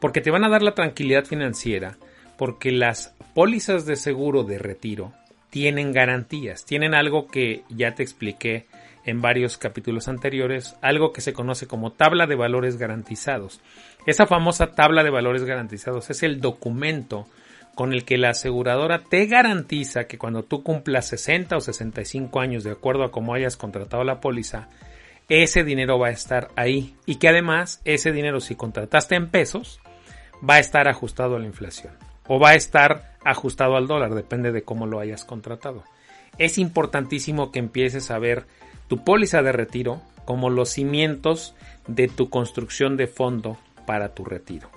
Porque 0.00 0.20
te 0.20 0.32
van 0.32 0.44
a 0.44 0.48
dar 0.48 0.62
la 0.62 0.74
tranquilidad 0.74 1.26
financiera, 1.26 1.96
porque 2.36 2.72
las 2.72 3.14
pólizas 3.34 3.86
de 3.86 3.94
seguro 3.94 4.42
de 4.42 4.58
retiro 4.58 5.12
tienen 5.52 5.92
garantías, 5.92 6.64
tienen 6.64 6.94
algo 6.94 7.26
que 7.26 7.62
ya 7.68 7.94
te 7.94 8.02
expliqué 8.02 8.64
en 9.04 9.20
varios 9.20 9.58
capítulos 9.58 10.08
anteriores, 10.08 10.76
algo 10.80 11.12
que 11.12 11.20
se 11.20 11.34
conoce 11.34 11.66
como 11.66 11.92
tabla 11.92 12.26
de 12.26 12.36
valores 12.36 12.78
garantizados. 12.78 13.60
Esa 14.06 14.26
famosa 14.26 14.68
tabla 14.68 15.04
de 15.04 15.10
valores 15.10 15.44
garantizados 15.44 16.08
es 16.08 16.22
el 16.22 16.40
documento 16.40 17.26
con 17.74 17.92
el 17.92 18.06
que 18.06 18.16
la 18.16 18.30
aseguradora 18.30 19.00
te 19.00 19.26
garantiza 19.26 20.04
que 20.04 20.16
cuando 20.16 20.42
tú 20.42 20.62
cumplas 20.62 21.08
60 21.08 21.58
o 21.58 21.60
65 21.60 22.40
años 22.40 22.64
de 22.64 22.70
acuerdo 22.70 23.04
a 23.04 23.12
cómo 23.12 23.34
hayas 23.34 23.58
contratado 23.58 24.04
la 24.04 24.20
póliza, 24.20 24.70
ese 25.28 25.64
dinero 25.64 25.98
va 25.98 26.06
a 26.06 26.12
estar 26.12 26.48
ahí 26.56 26.96
y 27.04 27.16
que 27.16 27.28
además 27.28 27.82
ese 27.84 28.10
dinero 28.10 28.40
si 28.40 28.54
contrataste 28.54 29.16
en 29.16 29.28
pesos 29.28 29.80
va 30.48 30.54
a 30.54 30.60
estar 30.60 30.88
ajustado 30.88 31.36
a 31.36 31.38
la 31.38 31.46
inflación 31.46 31.92
o 32.26 32.40
va 32.40 32.50
a 32.50 32.54
estar 32.54 33.11
ajustado 33.24 33.76
al 33.76 33.86
dólar, 33.86 34.14
depende 34.14 34.52
de 34.52 34.62
cómo 34.62 34.86
lo 34.86 35.00
hayas 35.00 35.24
contratado. 35.24 35.84
Es 36.38 36.58
importantísimo 36.58 37.52
que 37.52 37.58
empieces 37.58 38.10
a 38.10 38.18
ver 38.18 38.46
tu 38.88 39.04
póliza 39.04 39.42
de 39.42 39.52
retiro 39.52 40.02
como 40.24 40.50
los 40.50 40.70
cimientos 40.70 41.54
de 41.86 42.08
tu 42.08 42.30
construcción 42.30 42.96
de 42.96 43.06
fondo 43.06 43.58
para 43.86 44.14
tu 44.14 44.24
retiro. 44.24 44.70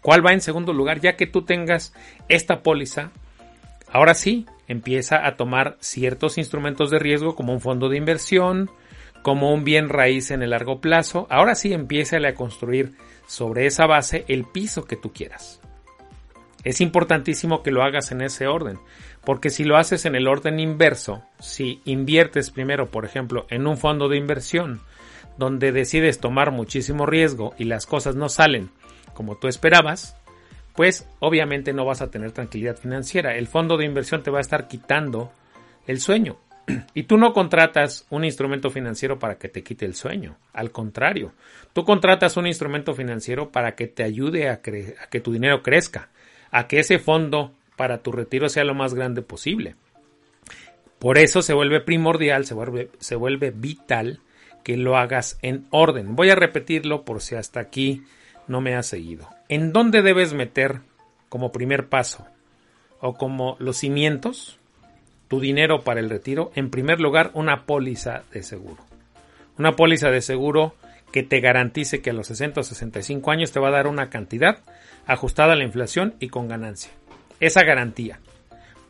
¿Cuál 0.00 0.24
va 0.24 0.32
en 0.32 0.40
segundo 0.40 0.72
lugar? 0.72 1.00
Ya 1.00 1.16
que 1.16 1.26
tú 1.26 1.42
tengas 1.42 1.92
esta 2.28 2.62
póliza, 2.62 3.10
ahora 3.90 4.14
sí, 4.14 4.46
empieza 4.68 5.26
a 5.26 5.36
tomar 5.36 5.76
ciertos 5.80 6.38
instrumentos 6.38 6.90
de 6.90 6.98
riesgo 6.98 7.34
como 7.34 7.52
un 7.52 7.60
fondo 7.60 7.88
de 7.88 7.96
inversión, 7.96 8.70
como 9.22 9.52
un 9.52 9.64
bien 9.64 9.88
raíz 9.88 10.30
en 10.30 10.42
el 10.42 10.50
largo 10.50 10.80
plazo. 10.80 11.26
Ahora 11.30 11.56
sí, 11.56 11.72
empieza 11.72 12.18
a 12.18 12.34
construir 12.34 12.92
sobre 13.26 13.66
esa 13.66 13.86
base 13.86 14.24
el 14.28 14.44
piso 14.44 14.84
que 14.84 14.96
tú 14.96 15.12
quieras. 15.12 15.60
Es 16.66 16.80
importantísimo 16.80 17.62
que 17.62 17.70
lo 17.70 17.84
hagas 17.84 18.10
en 18.10 18.22
ese 18.22 18.48
orden, 18.48 18.80
porque 19.24 19.50
si 19.50 19.62
lo 19.62 19.76
haces 19.76 20.04
en 20.04 20.16
el 20.16 20.26
orden 20.26 20.58
inverso, 20.58 21.22
si 21.38 21.80
inviertes 21.84 22.50
primero, 22.50 22.90
por 22.90 23.04
ejemplo, 23.04 23.46
en 23.50 23.68
un 23.68 23.76
fondo 23.76 24.08
de 24.08 24.16
inversión, 24.16 24.80
donde 25.38 25.70
decides 25.70 26.18
tomar 26.18 26.50
muchísimo 26.50 27.06
riesgo 27.06 27.54
y 27.56 27.66
las 27.66 27.86
cosas 27.86 28.16
no 28.16 28.28
salen 28.28 28.70
como 29.14 29.36
tú 29.36 29.46
esperabas, 29.46 30.16
pues 30.74 31.08
obviamente 31.20 31.72
no 31.72 31.84
vas 31.84 32.02
a 32.02 32.10
tener 32.10 32.32
tranquilidad 32.32 32.76
financiera. 32.76 33.36
El 33.36 33.46
fondo 33.46 33.76
de 33.76 33.84
inversión 33.84 34.24
te 34.24 34.32
va 34.32 34.38
a 34.38 34.40
estar 34.40 34.66
quitando 34.66 35.30
el 35.86 36.00
sueño. 36.00 36.36
Y 36.94 37.04
tú 37.04 37.16
no 37.16 37.32
contratas 37.32 38.06
un 38.10 38.24
instrumento 38.24 38.70
financiero 38.70 39.20
para 39.20 39.38
que 39.38 39.48
te 39.48 39.62
quite 39.62 39.86
el 39.86 39.94
sueño. 39.94 40.36
Al 40.52 40.72
contrario, 40.72 41.32
tú 41.72 41.84
contratas 41.84 42.36
un 42.36 42.48
instrumento 42.48 42.92
financiero 42.92 43.52
para 43.52 43.76
que 43.76 43.86
te 43.86 44.02
ayude 44.02 44.48
a, 44.48 44.54
a 44.54 44.60
que 45.08 45.20
tu 45.20 45.32
dinero 45.32 45.62
crezca, 45.62 46.08
a 46.56 46.68
que 46.68 46.78
ese 46.78 46.98
fondo 46.98 47.52
para 47.76 47.98
tu 47.98 48.12
retiro 48.12 48.48
sea 48.48 48.64
lo 48.64 48.74
más 48.74 48.94
grande 48.94 49.20
posible. 49.20 49.76
Por 50.98 51.18
eso 51.18 51.42
se 51.42 51.52
vuelve 51.52 51.82
primordial, 51.82 52.46
se 52.46 52.54
vuelve, 52.54 52.88
se 52.98 53.14
vuelve 53.14 53.50
vital 53.50 54.20
que 54.64 54.78
lo 54.78 54.96
hagas 54.96 55.38
en 55.42 55.66
orden. 55.68 56.16
Voy 56.16 56.30
a 56.30 56.34
repetirlo 56.34 57.04
por 57.04 57.20
si 57.20 57.34
hasta 57.34 57.60
aquí 57.60 58.04
no 58.48 58.62
me 58.62 58.74
has 58.74 58.86
seguido. 58.86 59.28
¿En 59.50 59.74
dónde 59.74 60.00
debes 60.00 60.32
meter 60.32 60.80
como 61.28 61.52
primer 61.52 61.90
paso 61.90 62.26
o 63.00 63.18
como 63.18 63.56
los 63.58 63.76
cimientos 63.76 64.58
tu 65.28 65.40
dinero 65.40 65.84
para 65.84 66.00
el 66.00 66.08
retiro? 66.08 66.52
En 66.54 66.70
primer 66.70 67.02
lugar, 67.02 67.32
una 67.34 67.66
póliza 67.66 68.22
de 68.32 68.42
seguro. 68.42 68.82
Una 69.58 69.76
póliza 69.76 70.08
de 70.08 70.22
seguro 70.22 70.74
que 71.16 71.22
te 71.22 71.40
garantice 71.40 72.02
que 72.02 72.10
a 72.10 72.12
los 72.12 72.26
60 72.26 72.60
o 72.60 72.62
65 72.62 73.30
años 73.30 73.50
te 73.50 73.58
va 73.58 73.68
a 73.68 73.70
dar 73.70 73.86
una 73.86 74.10
cantidad 74.10 74.58
ajustada 75.06 75.54
a 75.54 75.56
la 75.56 75.64
inflación 75.64 76.14
y 76.20 76.28
con 76.28 76.46
ganancia. 76.46 76.92
Esa 77.40 77.64
garantía. 77.64 78.20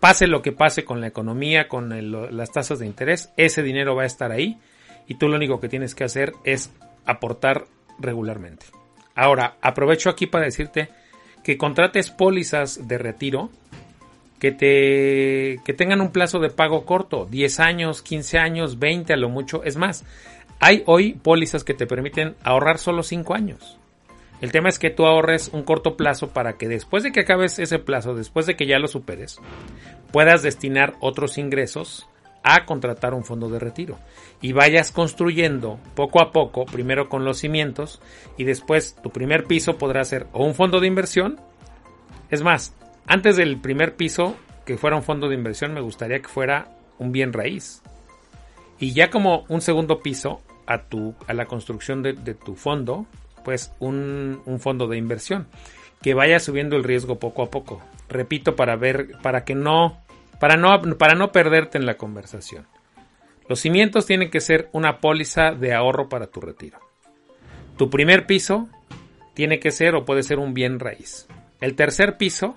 Pase 0.01 0.27
lo 0.27 0.43
que 0.43 0.51
pase 0.51 0.85
con 0.85 1.01
la 1.01 1.07
economía, 1.07 1.69
con 1.69 1.89
las 2.37 2.51
tasas 2.51 2.81
de 2.81 2.87
interés, 2.87 3.31
ese 3.37 3.63
dinero 3.63 3.95
va 3.95 4.03
a 4.03 4.07
estar 4.07 4.33
ahí 4.33 4.59
y 5.07 5.15
tú 5.15 5.29
lo 5.29 5.37
único 5.37 5.61
que 5.61 5.69
tienes 5.69 5.95
que 5.95 6.03
hacer 6.03 6.33
es 6.43 6.73
aportar 7.05 7.67
regularmente. 8.01 8.67
Ahora, 9.15 9.57
aprovecho 9.61 10.11
aquí 10.11 10.27
para 10.27 10.47
decirte 10.47 10.89
que 11.45 11.57
contrates 11.57 12.11
pólizas 12.11 12.89
de 12.89 12.99
retiro 12.99 13.51
que 14.41 14.51
te 14.51 15.63
que 15.65 15.75
tengan 15.75 16.01
un 16.01 16.11
plazo 16.11 16.41
de 16.41 16.51
pago 16.51 16.85
corto, 16.85 17.27
10 17.31 17.61
años, 17.61 18.03
15 18.03 18.39
años, 18.39 18.81
20 18.81 19.13
a 19.13 19.17
lo 19.17 19.29
mucho, 19.29 19.63
es 19.63 19.77
más, 19.77 20.05
hay 20.61 20.83
hoy 20.87 21.15
pólizas 21.15 21.65
que 21.65 21.75
te 21.75 21.87
permiten 21.87 22.37
ahorrar 22.43 22.79
solo 22.79 23.03
5 23.03 23.35
años. 23.35 23.79
El 24.41 24.53
tema 24.53 24.69
es 24.69 24.79
que 24.79 24.91
tú 24.91 25.07
ahorres 25.07 25.49
un 25.53 25.63
corto 25.63 25.97
plazo 25.97 26.29
para 26.29 26.55
que 26.55 26.69
después 26.69 27.03
de 27.03 27.13
que 27.13 27.21
acabes 27.21 27.59
ese 27.59 27.79
plazo, 27.79 28.15
después 28.15 28.47
de 28.47 28.55
que 28.55 28.67
ya 28.67 28.79
lo 28.79 28.87
superes, 28.87 29.39
puedas 30.13 30.43
destinar 30.43 30.95
otros 31.01 31.39
ingresos 31.39 32.07
a 32.43 32.65
contratar 32.65 33.15
un 33.15 33.25
fondo 33.25 33.49
de 33.49 33.59
retiro 33.59 33.99
y 34.41 34.53
vayas 34.53 34.93
construyendo 34.93 35.81
poco 35.95 36.23
a 36.23 36.31
poco, 36.33 36.65
primero 36.65 37.09
con 37.09 37.25
los 37.25 37.39
cimientos 37.39 38.01
y 38.37 38.45
después 38.45 38.95
tu 39.03 39.11
primer 39.11 39.45
piso 39.45 39.79
podrá 39.79 40.05
ser 40.05 40.27
o 40.33 40.45
un 40.45 40.55
fondo 40.55 40.81
de 40.81 40.87
inversión. 40.87 41.41
Es 42.31 42.43
más, 42.43 42.75
antes 43.07 43.37
del 43.37 43.59
primer 43.59 43.97
piso 43.97 44.37
que 44.65 44.77
fuera 44.77 44.97
un 44.97 45.03
fondo 45.03 45.29
de 45.29 45.35
inversión 45.35 45.73
me 45.73 45.81
gustaría 45.81 46.21
que 46.21 46.29
fuera 46.29 46.69
un 46.99 47.11
bien 47.11 47.33
raíz. 47.33 47.83
Y 48.79 48.93
ya 48.93 49.11
como 49.11 49.45
un 49.49 49.63
segundo 49.63 50.01
piso 50.01 50.43
a, 50.67 50.85
tu, 50.85 51.15
a 51.27 51.35
la 51.35 51.47
construcción 51.47 52.03
de, 52.03 52.15
tu 52.35 52.55
fondo, 52.55 53.07
pues 53.45 53.73
un, 53.79 54.43
un, 54.45 54.61
fondo 54.61 54.89
de 54.89 54.99
inversión 54.99 55.47
que 56.03 56.15
vaya 56.15 56.39
subiendo 56.39 56.77
el 56.77 56.85
riesgo 56.85 57.19
poco 57.19 57.43
a 57.43 57.51
poco. 57.51 57.83
Repito, 58.09 58.57
para 58.57 58.77
ver, 58.77 59.13
para 59.23 59.45
que 59.45 59.55
no, 59.55 59.99
para 60.41 60.57
no, 60.57 60.81
para 60.99 61.15
no 61.15 61.33
perderte 61.33 61.79
en 61.79 61.87
la 61.87 61.97
conversación. 61.97 62.67
Los 63.49 63.61
cimientos 63.61 64.07
tienen 64.07 64.31
que 64.31 64.41
ser 64.41 64.69
una 64.73 64.99
póliza 64.99 65.53
de 65.53 65.73
ahorro 65.73 66.09
para 66.09 66.27
tu 66.27 66.41
retiro. 66.41 66.79
Tu 67.77 67.91
primer 67.91 68.27
piso 68.27 68.69
tiene 69.35 69.61
que 69.61 69.71
ser 69.71 69.95
o 69.95 70.05
puede 70.05 70.23
ser 70.23 70.39
un 70.39 70.55
bien 70.55 70.81
raíz. 70.81 71.29
El 71.61 71.75
tercer 71.75 72.17
piso, 72.17 72.57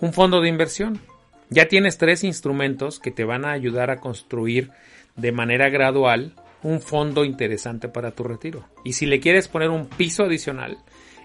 un 0.00 0.12
fondo 0.12 0.40
de 0.40 0.48
inversión. 0.48 1.00
Ya 1.48 1.68
tienes 1.68 1.98
tres 1.98 2.24
instrumentos 2.24 2.98
que 2.98 3.10
te 3.10 3.24
van 3.24 3.44
a 3.44 3.52
ayudar 3.52 3.90
a 3.90 4.00
construir 4.00 4.70
de 5.16 5.32
manera 5.32 5.68
gradual 5.70 6.34
un 6.62 6.80
fondo 6.80 7.24
interesante 7.24 7.88
para 7.88 8.12
tu 8.12 8.24
retiro. 8.24 8.64
Y 8.84 8.94
si 8.94 9.06
le 9.06 9.20
quieres 9.20 9.48
poner 9.48 9.70
un 9.70 9.86
piso 9.86 10.24
adicional, 10.24 10.78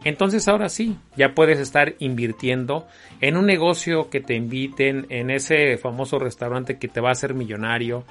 entonces 0.04 0.48
ahora 0.48 0.70
sí, 0.70 0.98
ya 1.16 1.34
puedes 1.36 1.60
estar 1.60 1.96
invirtiendo 2.00 2.88
en 3.20 3.38
un 3.38 3.46
negocio 3.46 4.10
que 4.10 4.20
te 4.20 4.34
inviten, 4.36 5.06
en 5.10 5.30
ese 5.30 5.78
famoso 5.78 6.18
restaurante 6.18 6.78
que 6.78 6.88
te 6.88 7.02
va 7.02 7.10
a 7.10 7.14
hacer 7.14 7.34
millonario, 7.34 8.04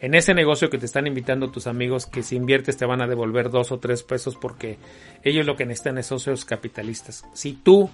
en 0.00 0.14
ese 0.14 0.34
negocio 0.34 0.70
que 0.70 0.78
te 0.78 0.86
están 0.86 1.06
invitando 1.06 1.50
tus 1.50 1.66
amigos 1.66 2.06
que 2.06 2.22
si 2.22 2.36
inviertes 2.36 2.76
te 2.76 2.86
van 2.86 3.00
a 3.00 3.06
devolver 3.06 3.50
dos 3.50 3.72
o 3.72 3.78
tres 3.78 4.02
pesos 4.02 4.36
porque 4.36 4.78
ellos 5.24 5.46
lo 5.46 5.56
que 5.56 5.66
necesitan 5.66 5.98
es 5.98 6.06
socios 6.06 6.44
capitalistas. 6.44 7.24
Si 7.32 7.54
tú 7.54 7.90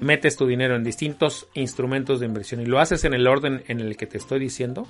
metes 0.00 0.36
tu 0.36 0.46
dinero 0.46 0.76
en 0.76 0.84
distintos 0.84 1.48
instrumentos 1.54 2.20
de 2.20 2.26
inversión 2.26 2.60
y 2.60 2.66
lo 2.66 2.78
haces 2.78 3.04
en 3.04 3.14
el 3.14 3.26
orden 3.26 3.62
en 3.68 3.80
el 3.80 3.96
que 3.96 4.06
te 4.06 4.18
estoy 4.18 4.38
diciendo, 4.38 4.86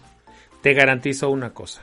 te 0.62 0.74
garantizo 0.74 1.30
una 1.30 1.52
cosa, 1.52 1.82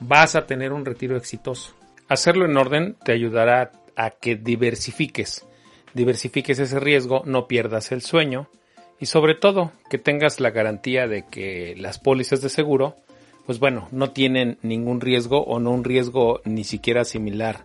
vas 0.00 0.36
a 0.36 0.46
tener 0.46 0.72
un 0.72 0.84
retiro 0.84 1.16
exitoso. 1.16 1.74
Hacerlo 2.08 2.44
en 2.44 2.56
orden 2.56 2.96
te 3.04 3.12
ayudará 3.12 3.72
a 3.96 4.10
que 4.10 4.36
diversifiques, 4.36 5.46
diversifiques 5.94 6.58
ese 6.58 6.78
riesgo, 6.78 7.22
no 7.24 7.48
pierdas 7.48 7.92
el 7.92 8.02
sueño 8.02 8.48
y 9.00 9.06
sobre 9.06 9.34
todo 9.34 9.72
que 9.90 9.98
tengas 9.98 10.40
la 10.40 10.50
garantía 10.50 11.06
de 11.06 11.24
que 11.26 11.74
las 11.76 11.98
pólizas 11.98 12.40
de 12.42 12.48
seguro, 12.48 12.96
pues 13.46 13.58
bueno, 13.58 13.88
no 13.90 14.10
tienen 14.10 14.58
ningún 14.62 15.00
riesgo 15.00 15.42
o 15.44 15.58
no 15.58 15.70
un 15.70 15.84
riesgo 15.84 16.40
ni 16.44 16.64
siquiera 16.64 17.04
similar 17.04 17.62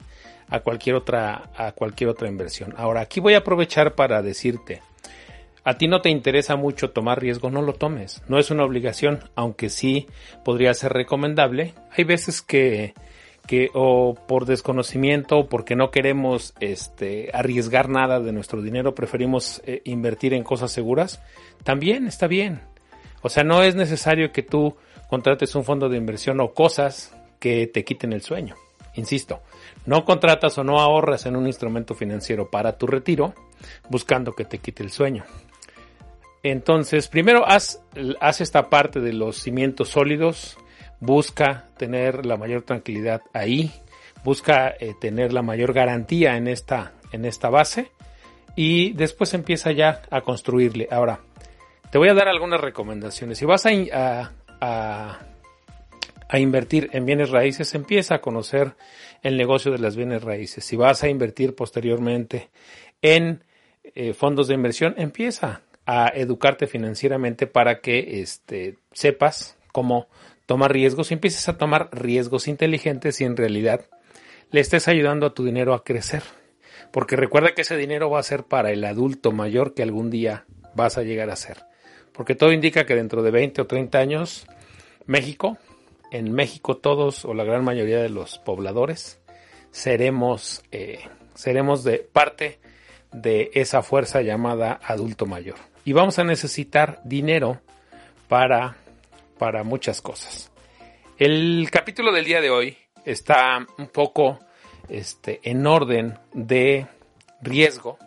a 0.49 0.59
cualquier 0.59 0.95
otra 0.95 1.49
a 1.55 1.71
cualquier 1.71 2.09
otra 2.09 2.27
inversión. 2.27 2.73
Ahora, 2.77 3.01
aquí 3.01 3.19
voy 3.19 3.35
a 3.35 3.39
aprovechar 3.39 3.95
para 3.95 4.21
decirte 4.21 4.81
a 5.63 5.77
ti 5.77 5.87
no 5.87 6.01
te 6.01 6.09
interesa 6.09 6.55
mucho 6.55 6.89
tomar 6.89 7.21
riesgo, 7.21 7.51
no 7.51 7.61
lo 7.61 7.73
tomes. 7.73 8.23
No 8.27 8.39
es 8.39 8.49
una 8.49 8.63
obligación, 8.63 9.19
aunque 9.35 9.69
sí 9.69 10.07
podría 10.43 10.73
ser 10.73 10.93
recomendable. 10.93 11.75
Hay 11.95 12.03
veces 12.03 12.41
que, 12.41 12.95
que 13.45 13.69
o 13.73 14.15
por 14.15 14.45
desconocimiento 14.45 15.37
o 15.37 15.47
porque 15.49 15.75
no 15.75 15.91
queremos 15.91 16.55
este, 16.59 17.29
arriesgar 17.33 17.89
nada 17.89 18.19
de 18.19 18.31
nuestro 18.31 18.61
dinero, 18.61 18.95
preferimos 18.95 19.61
eh, 19.65 19.81
invertir 19.85 20.33
en 20.33 20.43
cosas 20.43 20.71
seguras. 20.71 21.21
También 21.63 22.07
está 22.07 22.25
bien. 22.25 22.61
O 23.21 23.29
sea, 23.29 23.43
no 23.43 23.61
es 23.61 23.75
necesario 23.75 24.31
que 24.31 24.41
tú 24.41 24.75
contrates 25.09 25.53
un 25.53 25.63
fondo 25.63 25.89
de 25.89 25.97
inversión 25.97 26.39
o 26.39 26.53
cosas 26.53 27.15
que 27.39 27.67
te 27.67 27.83
quiten 27.83 28.13
el 28.13 28.23
sueño. 28.23 28.55
Insisto, 28.95 29.41
no 29.85 30.05
contratas 30.05 30.57
o 30.57 30.63
no 30.63 30.79
ahorras 30.79 31.25
en 31.27 31.35
un 31.35 31.45
instrumento 31.45 31.93
financiero 31.93 32.49
para 32.49 32.77
tu 32.77 32.87
retiro 32.87 33.33
buscando 33.89 34.33
que 34.33 34.45
te 34.45 34.57
quite 34.57 34.83
el 34.83 34.89
sueño. 34.89 35.23
Entonces, 36.43 37.07
primero 37.07 37.47
haz, 37.47 37.81
haz 38.19 38.41
esta 38.41 38.69
parte 38.69 38.99
de 38.99 39.13
los 39.13 39.37
cimientos 39.37 39.89
sólidos, 39.89 40.57
busca 40.99 41.67
tener 41.77 42.25
la 42.25 42.37
mayor 42.37 42.63
tranquilidad 42.63 43.21
ahí, 43.33 43.71
busca 44.23 44.73
eh, 44.79 44.93
tener 44.99 45.33
la 45.33 45.41
mayor 45.41 45.73
garantía 45.73 46.37
en 46.37 46.47
esta, 46.47 46.93
en 47.11 47.25
esta 47.25 47.49
base 47.49 47.91
y 48.55 48.93
después 48.93 49.33
empieza 49.33 49.71
ya 49.71 50.01
a 50.09 50.21
construirle. 50.21 50.87
Ahora, 50.91 51.19
te 51.91 51.97
voy 51.97 52.09
a 52.09 52.13
dar 52.13 52.27
algunas 52.27 52.61
recomendaciones. 52.61 53.37
Si 53.37 53.45
vas 53.45 53.65
a, 53.65 54.31
a, 54.61 55.19
a 56.27 56.39
invertir 56.39 56.89
en 56.93 57.05
bienes 57.05 57.29
raíces, 57.29 57.75
empieza 57.75 58.15
a 58.15 58.21
conocer 58.21 58.75
el 59.21 59.37
negocio 59.37 59.71
de 59.71 59.79
las 59.79 59.95
bienes 59.95 60.23
raíces. 60.23 60.63
Si 60.63 60.75
vas 60.75 61.03
a 61.03 61.09
invertir 61.09 61.53
posteriormente 61.55 62.49
en 63.01 63.43
eh, 63.83 64.13
fondos 64.13 64.47
de 64.47 64.55
inversión, 64.55 64.95
empieza 64.97 65.61
a 65.85 66.07
educarte 66.13 66.67
financieramente 66.67 67.47
para 67.47 67.81
que 67.81 68.21
este, 68.21 68.77
sepas 68.91 69.57
cómo 69.71 70.07
tomar 70.45 70.73
riesgos 70.73 71.11
y 71.11 71.15
empieces 71.15 71.47
a 71.49 71.57
tomar 71.57 71.89
riesgos 71.91 72.47
inteligentes 72.47 73.21
y 73.21 73.23
en 73.23 73.37
realidad 73.37 73.85
le 74.51 74.59
estés 74.59 74.87
ayudando 74.87 75.25
a 75.25 75.33
tu 75.33 75.45
dinero 75.45 75.73
a 75.73 75.83
crecer. 75.83 76.23
Porque 76.91 77.15
recuerda 77.15 77.53
que 77.53 77.61
ese 77.61 77.77
dinero 77.77 78.09
va 78.09 78.19
a 78.19 78.23
ser 78.23 78.43
para 78.43 78.71
el 78.71 78.83
adulto 78.83 79.31
mayor 79.31 79.73
que 79.73 79.83
algún 79.83 80.09
día 80.09 80.45
vas 80.75 80.97
a 80.97 81.03
llegar 81.03 81.29
a 81.29 81.35
ser. 81.35 81.65
Porque 82.11 82.35
todo 82.35 82.51
indica 82.51 82.85
que 82.85 82.95
dentro 82.95 83.23
de 83.23 83.31
20 83.31 83.61
o 83.61 83.67
30 83.67 83.97
años, 83.97 84.45
México, 85.05 85.57
en 86.11 86.33
México 86.33 86.77
todos 86.77 87.23
o 87.23 87.33
la 87.33 87.45
gran 87.45 87.63
mayoría 87.63 88.01
de 88.01 88.09
los 88.09 88.39
pobladores, 88.39 89.21
seremos, 89.71 90.63
eh, 90.71 90.99
seremos 91.33 91.85
de 91.85 91.99
parte 91.99 92.59
de 93.13 93.51
esa 93.53 93.81
fuerza 93.81 94.21
llamada 94.21 94.79
adulto 94.83 95.25
mayor. 95.25 95.70
Y 95.83 95.93
vamos 95.93 96.19
a 96.19 96.23
necesitar 96.23 97.01
dinero 97.03 97.59
para, 98.27 98.75
para 99.37 99.63
muchas 99.63 100.01
cosas. 100.01 100.51
El 101.17 101.69
capítulo 101.71 102.11
del 102.11 102.25
día 102.25 102.41
de 102.41 102.49
hoy 102.49 102.77
está 103.05 103.65
un 103.77 103.87
poco 103.87 104.39
este, 104.89 105.39
en 105.43 105.65
orden 105.65 106.17
de 106.33 106.87
riesgo 107.41 107.97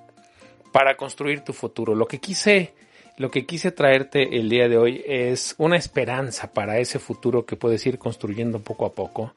para 0.72 0.96
construir 0.96 1.40
tu 1.40 1.52
futuro. 1.52 1.94
Lo 1.94 2.06
que 2.06 2.18
quise, 2.18 2.74
lo 3.16 3.30
que 3.30 3.46
quise 3.46 3.72
traerte 3.72 4.36
el 4.38 4.48
día 4.48 4.68
de 4.68 4.76
hoy 4.76 5.02
es 5.06 5.54
una 5.58 5.76
esperanza 5.76 6.52
para 6.52 6.78
ese 6.78 6.98
futuro 6.98 7.46
que 7.46 7.56
puedes 7.56 7.84
ir 7.86 7.98
construyendo 7.98 8.60
poco 8.60 8.86
a 8.86 8.94
poco 8.94 9.34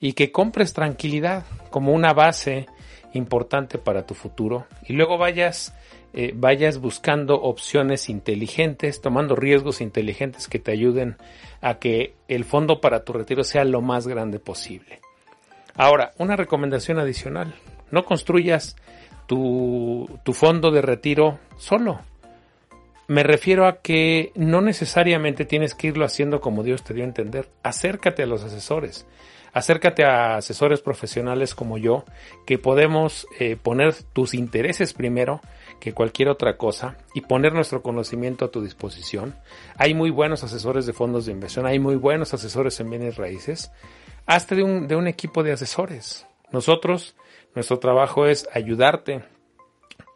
y 0.00 0.12
que 0.12 0.32
compres 0.32 0.72
tranquilidad 0.72 1.44
como 1.70 1.92
una 1.92 2.12
base 2.12 2.66
importante 3.14 3.78
para 3.78 4.06
tu 4.06 4.14
futuro 4.14 4.66
y 4.86 4.92
luego 4.92 5.18
vayas 5.18 5.74
eh, 6.12 6.32
vayas 6.34 6.78
buscando 6.78 7.40
opciones 7.40 8.08
inteligentes, 8.08 9.00
tomando 9.00 9.36
riesgos 9.36 9.80
inteligentes 9.80 10.48
que 10.48 10.58
te 10.58 10.72
ayuden 10.72 11.16
a 11.60 11.78
que 11.78 12.14
el 12.28 12.44
fondo 12.44 12.80
para 12.80 13.04
tu 13.04 13.12
retiro 13.12 13.44
sea 13.44 13.64
lo 13.64 13.80
más 13.80 14.06
grande 14.06 14.38
posible. 14.38 15.00
Ahora, 15.74 16.12
una 16.18 16.36
recomendación 16.36 16.98
adicional, 16.98 17.54
no 17.90 18.04
construyas 18.04 18.76
tu, 19.26 20.08
tu 20.24 20.32
fondo 20.32 20.70
de 20.70 20.82
retiro 20.82 21.38
solo. 21.56 22.00
Me 23.06 23.22
refiero 23.22 23.66
a 23.66 23.80
que 23.80 24.32
no 24.34 24.60
necesariamente 24.60 25.44
tienes 25.44 25.74
que 25.74 25.88
irlo 25.88 26.04
haciendo 26.04 26.40
como 26.40 26.62
Dios 26.62 26.82
te 26.82 26.94
dio 26.94 27.04
a 27.04 27.06
entender. 27.06 27.48
Acércate 27.62 28.22
a 28.22 28.26
los 28.26 28.44
asesores 28.44 29.06
acércate 29.52 30.04
a 30.04 30.36
asesores 30.36 30.80
profesionales 30.80 31.54
como 31.54 31.78
yo, 31.78 32.04
que 32.46 32.58
podemos 32.58 33.26
eh, 33.38 33.56
poner 33.56 33.94
tus 34.12 34.34
intereses 34.34 34.92
primero 34.94 35.40
que 35.80 35.92
cualquier 35.92 36.28
otra 36.28 36.56
cosa 36.56 36.96
y 37.14 37.22
poner 37.22 37.52
nuestro 37.52 37.82
conocimiento 37.82 38.44
a 38.44 38.50
tu 38.50 38.62
disposición. 38.62 39.34
Hay 39.76 39.94
muy 39.94 40.10
buenos 40.10 40.44
asesores 40.44 40.86
de 40.86 40.92
fondos 40.92 41.26
de 41.26 41.32
inversión, 41.32 41.66
hay 41.66 41.78
muy 41.78 41.96
buenos 41.96 42.34
asesores 42.34 42.78
en 42.80 42.90
bienes 42.90 43.16
raíces. 43.16 43.70
Hazte 44.26 44.56
de 44.56 44.62
un, 44.62 44.88
de 44.88 44.96
un 44.96 45.06
equipo 45.06 45.42
de 45.42 45.52
asesores. 45.52 46.26
Nosotros, 46.50 47.16
nuestro 47.54 47.78
trabajo 47.78 48.26
es 48.26 48.48
ayudarte 48.52 49.22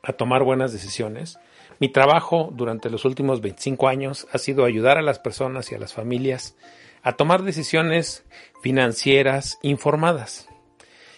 a 0.03 0.13
tomar 0.13 0.43
buenas 0.43 0.73
decisiones. 0.73 1.39
Mi 1.79 1.89
trabajo 1.89 2.51
durante 2.53 2.91
los 2.91 3.05
últimos 3.05 3.41
25 3.41 3.89
años 3.89 4.27
ha 4.33 4.39
sido 4.39 4.65
ayudar 4.65 4.99
a 4.99 5.03
las 5.03 5.19
personas 5.19 5.71
y 5.73 5.75
a 5.75 5.79
las 5.79 5.93
familias 5.93 6.57
a 7.03 7.13
tomar 7.15 7.43
decisiones 7.43 8.25
financieras 8.63 9.59
informadas. 9.63 10.49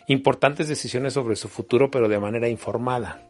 Importantes 0.07 0.69
decisiones 0.69 1.15
sobre 1.15 1.37
su 1.37 1.49
futuro, 1.49 1.91
pero 1.91 2.09
de 2.09 2.19
manera 2.19 2.49
informada. 2.49 3.29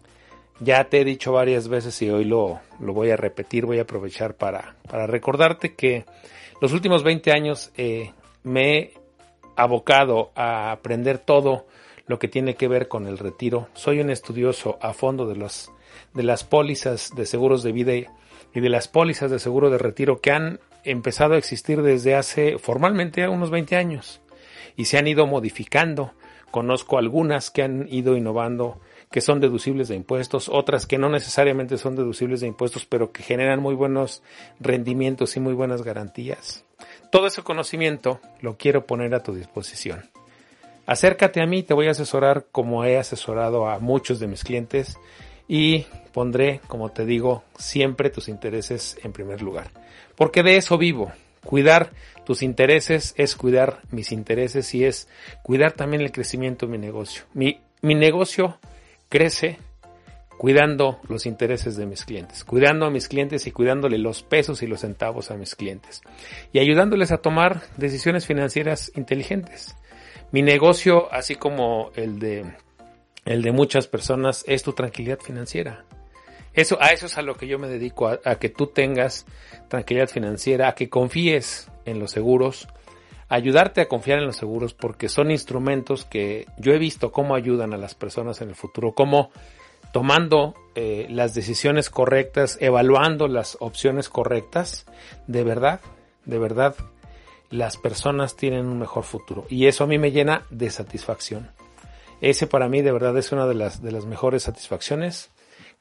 Ya 0.60 0.84
te 0.84 1.00
he 1.00 1.04
dicho 1.04 1.32
varias 1.32 1.68
veces 1.68 2.00
y 2.02 2.10
hoy 2.10 2.24
lo, 2.24 2.60
lo 2.80 2.92
voy 2.92 3.10
a 3.10 3.16
repetir, 3.16 3.66
voy 3.66 3.78
a 3.78 3.82
aprovechar 3.82 4.34
para, 4.34 4.76
para 4.88 5.06
recordarte 5.06 5.74
que 5.74 6.04
los 6.60 6.72
últimos 6.72 7.02
20 7.02 7.32
años 7.32 7.72
eh, 7.76 8.12
me 8.44 8.78
he 8.78 8.94
abocado 9.56 10.30
a 10.34 10.70
aprender 10.70 11.18
todo 11.18 11.66
lo 12.06 12.18
que 12.18 12.28
tiene 12.28 12.54
que 12.54 12.68
ver 12.68 12.88
con 12.88 13.06
el 13.06 13.18
retiro. 13.18 13.68
Soy 13.74 14.00
un 14.00 14.10
estudioso 14.10 14.78
a 14.80 14.92
fondo 14.92 15.26
de, 15.26 15.36
los, 15.36 15.70
de 16.12 16.22
las 16.22 16.44
pólizas 16.44 17.10
de 17.16 17.26
seguros 17.26 17.62
de 17.62 17.72
vida 17.72 17.92
y 17.94 18.60
de 18.60 18.68
las 18.68 18.88
pólizas 18.88 19.30
de 19.30 19.38
seguro 19.38 19.70
de 19.70 19.78
retiro 19.78 20.20
que 20.20 20.30
han 20.30 20.60
empezado 20.84 21.34
a 21.34 21.38
existir 21.38 21.82
desde 21.82 22.14
hace 22.14 22.58
formalmente 22.58 23.26
unos 23.26 23.50
20 23.50 23.76
años 23.76 24.20
y 24.76 24.84
se 24.84 24.98
han 24.98 25.06
ido 25.06 25.26
modificando. 25.26 26.12
Conozco 26.50 26.98
algunas 26.98 27.50
que 27.50 27.62
han 27.62 27.88
ido 27.90 28.16
innovando 28.16 28.80
que 29.14 29.20
son 29.20 29.38
deducibles 29.38 29.86
de 29.86 29.94
impuestos, 29.94 30.48
otras 30.48 30.88
que 30.88 30.98
no 30.98 31.08
necesariamente 31.08 31.78
son 31.78 31.94
deducibles 31.94 32.40
de 32.40 32.48
impuestos, 32.48 32.84
pero 32.84 33.12
que 33.12 33.22
generan 33.22 33.60
muy 33.60 33.76
buenos 33.76 34.24
rendimientos 34.58 35.36
y 35.36 35.40
muy 35.40 35.54
buenas 35.54 35.82
garantías. 35.82 36.64
Todo 37.12 37.28
ese 37.28 37.42
conocimiento 37.42 38.18
lo 38.40 38.56
quiero 38.56 38.86
poner 38.86 39.14
a 39.14 39.22
tu 39.22 39.32
disposición. 39.32 40.10
Acércate 40.84 41.40
a 41.40 41.46
mí, 41.46 41.62
te 41.62 41.74
voy 41.74 41.86
a 41.86 41.92
asesorar 41.92 42.46
como 42.50 42.84
he 42.84 42.98
asesorado 42.98 43.68
a 43.68 43.78
muchos 43.78 44.18
de 44.18 44.26
mis 44.26 44.42
clientes 44.42 44.98
y 45.46 45.86
pondré, 46.12 46.60
como 46.66 46.90
te 46.90 47.06
digo, 47.06 47.44
siempre 47.56 48.10
tus 48.10 48.28
intereses 48.28 48.98
en 49.04 49.12
primer 49.12 49.42
lugar 49.42 49.70
porque 50.16 50.42
de 50.42 50.56
eso 50.56 50.78
vivo. 50.78 51.12
Cuidar 51.44 51.90
tus 52.24 52.42
intereses 52.42 53.14
es 53.18 53.36
cuidar 53.36 53.82
mis 53.90 54.12
intereses 54.12 54.74
y 54.74 54.84
es 54.84 55.08
cuidar 55.42 55.72
también 55.72 56.02
el 56.02 56.10
crecimiento 56.10 56.66
de 56.66 56.72
mi 56.72 56.78
negocio. 56.78 57.24
Mi, 57.34 57.60
mi 57.82 57.94
negocio 57.94 58.58
crece 59.08 59.58
cuidando 60.38 61.00
los 61.08 61.26
intereses 61.26 61.76
de 61.76 61.86
mis 61.86 62.04
clientes, 62.04 62.44
cuidando 62.44 62.86
a 62.86 62.90
mis 62.90 63.08
clientes 63.08 63.46
y 63.46 63.52
cuidándole 63.52 63.98
los 63.98 64.22
pesos 64.22 64.62
y 64.62 64.66
los 64.66 64.80
centavos 64.80 65.30
a 65.30 65.36
mis 65.36 65.54
clientes 65.54 66.02
y 66.52 66.58
ayudándoles 66.58 67.12
a 67.12 67.18
tomar 67.18 67.62
decisiones 67.76 68.26
financieras 68.26 68.90
inteligentes. 68.94 69.76
Mi 70.32 70.42
negocio, 70.42 71.12
así 71.12 71.36
como 71.36 71.90
el 71.94 72.18
de 72.18 72.44
el 73.24 73.42
de 73.42 73.52
muchas 73.52 73.86
personas, 73.86 74.44
es 74.46 74.62
tu 74.62 74.72
tranquilidad 74.72 75.20
financiera. 75.20 75.84
Eso, 76.52 76.80
a 76.80 76.88
eso 76.88 77.06
es 77.06 77.18
a 77.18 77.22
lo 77.22 77.36
que 77.36 77.46
yo 77.46 77.58
me 77.58 77.68
dedico, 77.68 78.06
a, 78.06 78.34
que 78.36 78.48
tú 78.48 78.68
tengas 78.68 79.26
tranquilidad 79.68 80.08
financiera, 80.08 80.68
a 80.68 80.74
que 80.74 80.88
confíes 80.88 81.68
en 81.84 81.98
los 81.98 82.12
seguros, 82.12 82.68
ayudarte 83.28 83.80
a 83.80 83.88
confiar 83.88 84.18
en 84.18 84.26
los 84.26 84.36
seguros 84.36 84.74
porque 84.74 85.08
son 85.08 85.30
instrumentos 85.30 86.04
que 86.04 86.46
yo 86.58 86.72
he 86.72 86.78
visto 86.78 87.12
cómo 87.12 87.34
ayudan 87.34 87.72
a 87.74 87.78
las 87.78 87.94
personas 87.94 88.40
en 88.40 88.50
el 88.50 88.54
futuro, 88.54 88.92
cómo 88.92 89.30
tomando 89.92 90.54
eh, 90.74 91.06
las 91.10 91.34
decisiones 91.34 91.90
correctas, 91.90 92.58
evaluando 92.60 93.28
las 93.28 93.56
opciones 93.60 94.08
correctas, 94.08 94.86
de 95.26 95.44
verdad, 95.44 95.80
de 96.24 96.38
verdad, 96.38 96.74
las 97.50 97.76
personas 97.76 98.36
tienen 98.36 98.66
un 98.66 98.78
mejor 98.78 99.04
futuro. 99.04 99.46
Y 99.48 99.66
eso 99.66 99.84
a 99.84 99.86
mí 99.86 99.98
me 99.98 100.10
llena 100.10 100.42
de 100.50 100.70
satisfacción. 100.70 101.50
Ese 102.20 102.46
para 102.46 102.68
mí 102.68 102.82
de 102.82 102.92
verdad 102.92 103.16
es 103.18 103.32
una 103.32 103.46
de 103.46 103.54
las, 103.54 103.82
de 103.82 103.92
las 103.92 104.06
mejores 104.06 104.44
satisfacciones 104.44 105.30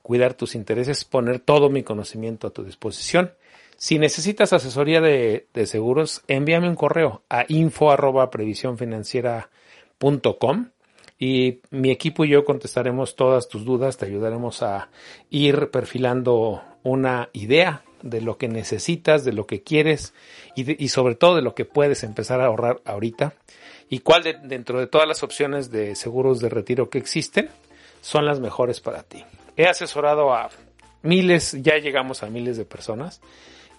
cuidar 0.03 0.35
tus 0.35 0.53
intereses, 0.53 1.05
poner 1.05 1.39
todo 1.39 1.69
mi 1.69 1.81
conocimiento 1.81 2.45
a 2.45 2.51
tu 2.51 2.63
disposición. 2.63 3.33
Si 3.77 3.99
necesitas 3.99 4.53
asesoría 4.53 5.01
de, 5.01 5.47
seguros, 5.65 6.23
envíame 6.27 6.69
un 6.69 6.75
correo 6.75 7.23
a 7.29 7.45
info 7.47 7.91
arroba 7.91 8.29
y 11.19 11.61
mi 11.69 11.91
equipo 11.91 12.25
y 12.25 12.29
yo 12.29 12.43
contestaremos 12.43 13.15
todas 13.15 13.47
tus 13.47 13.63
dudas, 13.63 13.97
te 13.97 14.05
ayudaremos 14.05 14.61
a 14.61 14.89
ir 15.29 15.69
perfilando 15.69 16.61
una 16.83 17.29
idea 17.33 17.83
de 18.01 18.19
lo 18.19 18.37
que 18.37 18.49
necesitas, 18.49 19.23
de 19.23 19.31
lo 19.31 19.47
que 19.47 19.63
quieres 19.63 20.13
y, 20.55 20.89
sobre 20.89 21.15
todo 21.15 21.35
de 21.35 21.41
lo 21.41 21.55
que 21.55 21.65
puedes 21.65 22.03
empezar 22.03 22.41
a 22.41 22.47
ahorrar 22.47 22.81
ahorita 22.83 23.33
y 23.89 23.99
cuál 23.99 24.23
dentro 24.43 24.79
de 24.79 24.87
todas 24.87 25.07
las 25.07 25.23
opciones 25.23 25.71
de 25.71 25.95
seguros 25.95 26.41
de 26.41 26.49
retiro 26.49 26.89
que 26.89 26.97
existen 26.97 27.49
son 28.01 28.25
las 28.25 28.39
mejores 28.41 28.81
para 28.81 29.03
ti. 29.03 29.23
He 29.55 29.65
asesorado 29.67 30.33
a 30.33 30.49
miles, 31.03 31.57
ya 31.61 31.77
llegamos 31.77 32.23
a 32.23 32.27
miles 32.27 32.57
de 32.57 32.65
personas 32.65 33.21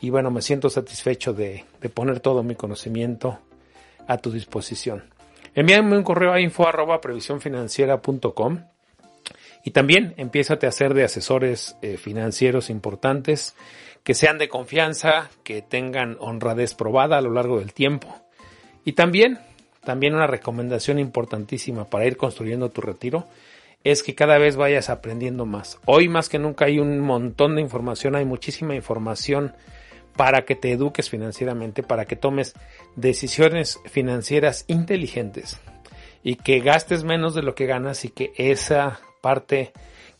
y 0.04 0.10
bueno, 0.10 0.30
me 0.30 0.42
siento 0.42 0.68
satisfecho 0.68 1.32
de, 1.32 1.64
de 1.80 1.88
poner 1.88 2.20
todo 2.20 2.42
mi 2.42 2.56
conocimiento 2.56 3.38
a 4.06 4.18
tu 4.18 4.30
disposición. 4.30 5.04
Envíame 5.54 5.96
un 5.96 6.02
correo 6.02 6.30
a 6.30 6.42
info 6.42 6.68
arroba 6.68 7.00
y 9.64 9.70
también 9.70 10.12
empiézate 10.18 10.66
a 10.66 10.68
hacer 10.68 10.92
de 10.92 11.04
asesores 11.04 11.78
eh, 11.80 11.96
financieros 11.96 12.68
importantes 12.68 13.56
que 14.02 14.12
sean 14.12 14.36
de 14.36 14.50
confianza, 14.50 15.30
que 15.42 15.62
tengan 15.62 16.18
honradez 16.20 16.74
probada 16.74 17.16
a 17.16 17.22
lo 17.22 17.32
largo 17.32 17.58
del 17.58 17.72
tiempo. 17.72 18.14
Y 18.84 18.92
también, 18.92 19.38
también 19.84 20.14
una 20.14 20.26
recomendación 20.26 20.98
importantísima 20.98 21.86
para 21.86 22.04
ir 22.04 22.18
construyendo 22.18 22.68
tu 22.68 22.82
retiro 22.82 23.26
es 23.84 24.02
que 24.02 24.14
cada 24.14 24.36
vez 24.36 24.56
vayas 24.56 24.90
aprendiendo 24.90 25.46
más. 25.46 25.78
Hoy 25.86 26.10
más 26.10 26.28
que 26.28 26.38
nunca 26.38 26.66
hay 26.66 26.78
un 26.78 27.00
montón 27.00 27.54
de 27.54 27.62
información, 27.62 28.16
hay 28.16 28.26
muchísima 28.26 28.74
información 28.74 29.54
para 30.16 30.44
que 30.44 30.54
te 30.54 30.72
eduques 30.72 31.10
financieramente, 31.10 31.82
para 31.82 32.04
que 32.04 32.16
tomes 32.16 32.54
decisiones 32.96 33.80
financieras 33.86 34.64
inteligentes 34.68 35.60
y 36.22 36.36
que 36.36 36.60
gastes 36.60 37.04
menos 37.04 37.34
de 37.34 37.42
lo 37.42 37.54
que 37.54 37.66
ganas 37.66 38.04
y 38.04 38.08
que 38.08 38.32
esa 38.36 39.00
parte 39.20 39.72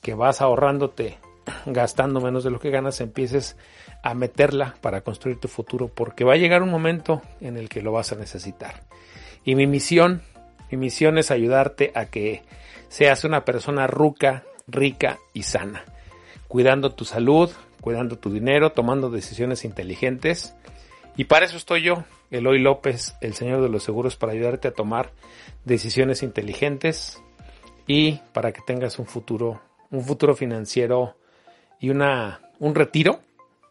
que 0.02 0.14
vas 0.14 0.40
ahorrándote, 0.40 1.18
gastando 1.66 2.20
menos 2.20 2.44
de 2.44 2.50
lo 2.50 2.60
que 2.60 2.70
ganas, 2.70 3.00
empieces 3.00 3.56
a 4.02 4.14
meterla 4.14 4.76
para 4.82 5.00
construir 5.00 5.40
tu 5.40 5.48
futuro, 5.48 5.88
porque 5.88 6.24
va 6.24 6.34
a 6.34 6.36
llegar 6.36 6.62
un 6.62 6.70
momento 6.70 7.22
en 7.40 7.56
el 7.56 7.70
que 7.70 7.80
lo 7.80 7.90
vas 7.90 8.12
a 8.12 8.16
necesitar. 8.16 8.82
Y 9.44 9.54
mi 9.54 9.66
misión, 9.66 10.22
mi 10.70 10.76
misión 10.76 11.16
es 11.16 11.30
ayudarte 11.30 11.90
a 11.94 12.06
que 12.06 12.42
seas 12.88 13.24
una 13.24 13.44
persona 13.44 13.86
ruca, 13.86 14.44
rica 14.66 15.18
y 15.32 15.44
sana, 15.44 15.84
cuidando 16.48 16.92
tu 16.92 17.06
salud, 17.06 17.50
cuidando 17.84 18.16
tu 18.16 18.30
dinero, 18.30 18.72
tomando 18.72 19.10
decisiones 19.10 19.66
inteligentes. 19.66 20.56
Y 21.18 21.24
para 21.24 21.44
eso 21.44 21.58
estoy 21.58 21.82
yo, 21.82 22.04
Eloy 22.30 22.58
López, 22.58 23.14
el 23.20 23.34
señor 23.34 23.60
de 23.60 23.68
los 23.68 23.82
seguros, 23.82 24.16
para 24.16 24.32
ayudarte 24.32 24.68
a 24.68 24.72
tomar 24.72 25.12
decisiones 25.66 26.22
inteligentes 26.22 27.22
y 27.86 28.20
para 28.32 28.52
que 28.52 28.62
tengas 28.62 28.98
un 28.98 29.04
futuro, 29.04 29.60
un 29.90 30.02
futuro 30.02 30.34
financiero 30.34 31.18
y 31.78 31.90
una, 31.90 32.40
un 32.58 32.74
retiro, 32.74 33.20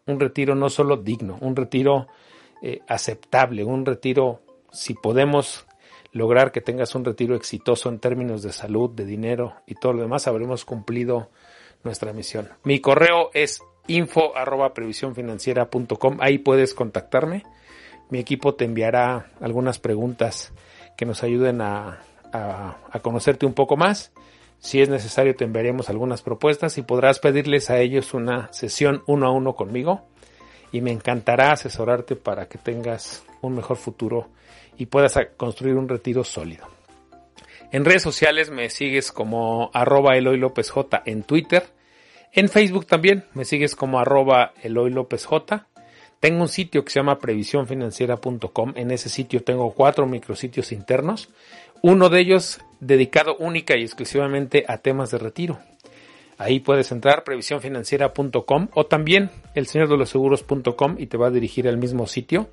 un 0.05 0.19
retiro 0.19 0.53
no 0.53 0.69
solo 0.69 0.97
digno, 0.97 1.39
un 1.41 1.55
retiro 1.55 2.05
eh, 2.61 2.81
aceptable, 2.87 3.63
un 3.63 3.83
retiro, 3.83 4.41
si 4.71 4.93
podemos 4.93 5.65
lograr 6.11 6.51
que 6.51 6.61
tengas 6.61 6.93
un 6.93 7.03
retiro 7.03 7.35
exitoso 7.35 7.89
en 7.89 7.97
términos 7.97 8.43
de 8.43 8.51
salud, 8.51 8.91
de 8.91 9.05
dinero 9.05 9.55
y 9.65 9.73
todo 9.73 9.93
lo 9.93 10.03
demás, 10.03 10.27
habremos 10.27 10.65
cumplido 10.65 11.31
nuestra 11.83 12.13
misión. 12.13 12.49
Mi 12.63 12.79
correo 12.79 13.31
es 13.33 13.63
info 13.87 14.35
arroba. 14.35 14.73
Ahí 16.19 16.37
puedes 16.37 16.73
contactarme. 16.73 17.43
Mi 18.09 18.19
equipo 18.19 18.55
te 18.55 18.65
enviará 18.65 19.31
algunas 19.41 19.79
preguntas 19.79 20.53
que 20.97 21.05
nos 21.05 21.23
ayuden 21.23 21.61
a, 21.61 22.01
a, 22.31 22.99
conocerte 23.01 23.45
un 23.45 23.53
poco 23.53 23.77
más. 23.77 24.11
Si 24.59 24.81
es 24.81 24.89
necesario 24.89 25.35
te 25.35 25.43
enviaremos 25.43 25.89
algunas 25.89 26.21
propuestas 26.21 26.77
y 26.77 26.83
podrás 26.83 27.19
pedirles 27.19 27.69
a 27.69 27.79
ellos 27.79 28.13
una 28.13 28.51
sesión 28.53 29.03
uno 29.07 29.27
a 29.27 29.31
uno 29.31 29.55
conmigo 29.55 30.07
y 30.71 30.81
me 30.81 30.91
encantará 30.91 31.51
asesorarte 31.51 32.15
para 32.15 32.47
que 32.47 32.57
tengas 32.57 33.23
un 33.41 33.55
mejor 33.55 33.77
futuro 33.77 34.29
y 34.77 34.85
puedas 34.85 35.17
construir 35.37 35.75
un 35.75 35.89
retiro 35.89 36.23
sólido. 36.23 36.65
En 37.71 37.85
redes 37.85 38.03
sociales 38.03 38.51
me 38.51 38.69
sigues 38.69 39.11
como 39.11 39.69
arroba 39.73 40.15
Eloy 40.15 40.37
López 40.37 40.69
J 40.69 41.03
en 41.05 41.23
Twitter 41.23 41.63
en 42.33 42.49
Facebook 42.49 42.85
también 42.85 43.25
me 43.33 43.45
sigues 43.45 43.75
como 43.75 43.99
arroba 43.99 44.53
Eloy 44.61 44.91
López 44.91 45.25
J. 45.25 45.67
Tengo 46.19 46.41
un 46.41 46.49
sitio 46.49 46.83
que 46.83 46.91
se 46.91 46.99
llama 46.99 47.19
previsiónfinanciera.com. 47.19 48.73
En 48.75 48.91
ese 48.91 49.09
sitio 49.09 49.43
tengo 49.43 49.71
cuatro 49.73 50.07
micrositios 50.07 50.71
internos. 50.71 51.29
Uno 51.81 52.09
de 52.09 52.21
ellos 52.21 52.61
dedicado 52.79 53.35
única 53.37 53.75
y 53.77 53.83
exclusivamente 53.83 54.63
a 54.67 54.77
temas 54.77 55.11
de 55.11 55.17
retiro. 55.17 55.59
Ahí 56.37 56.59
puedes 56.59 56.91
entrar 56.91 57.23
previsiónfinanciera.com 57.23 58.69
o 58.73 58.85
también 58.85 59.29
el 59.53 59.67
los 59.89 60.09
seguros.com 60.09 60.95
y 60.97 61.07
te 61.07 61.17
va 61.17 61.27
a 61.27 61.31
dirigir 61.31 61.67
al 61.67 61.77
mismo 61.77 62.07
sitio. 62.07 62.49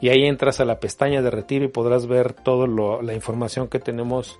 Y 0.00 0.10
ahí 0.10 0.24
entras 0.24 0.60
a 0.60 0.64
la 0.64 0.78
pestaña 0.78 1.22
de 1.22 1.30
retiro 1.30 1.64
y 1.64 1.68
podrás 1.68 2.06
ver 2.06 2.34
toda 2.34 2.68
la 3.02 3.14
información 3.14 3.68
que 3.68 3.78
tenemos 3.78 4.38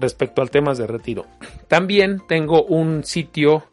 respecto 0.00 0.42
al 0.42 0.50
temas 0.50 0.76
de 0.78 0.86
retiro. 0.86 1.24
También 1.68 2.20
tengo 2.26 2.64
un 2.64 3.04
sitio 3.04 3.64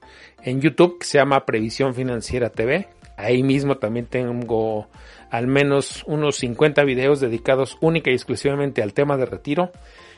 en 0.45 0.61
YouTube 0.61 0.99
que 0.99 1.05
se 1.05 1.17
llama 1.17 1.45
Previsión 1.45 1.93
Financiera 1.93 2.51
TV. 2.51 2.87
Ahí 3.17 3.43
mismo 3.43 3.77
también 3.77 4.05
tengo 4.05 4.87
al 5.31 5.47
menos 5.47 6.03
unos 6.05 6.37
50 6.37 6.83
videos 6.83 7.19
dedicados 7.19 7.77
única 7.81 8.11
y 8.11 8.13
exclusivamente 8.13 8.83
al 8.83 8.93
tema 8.93 9.17
de 9.17 9.25
retiro. 9.25 9.71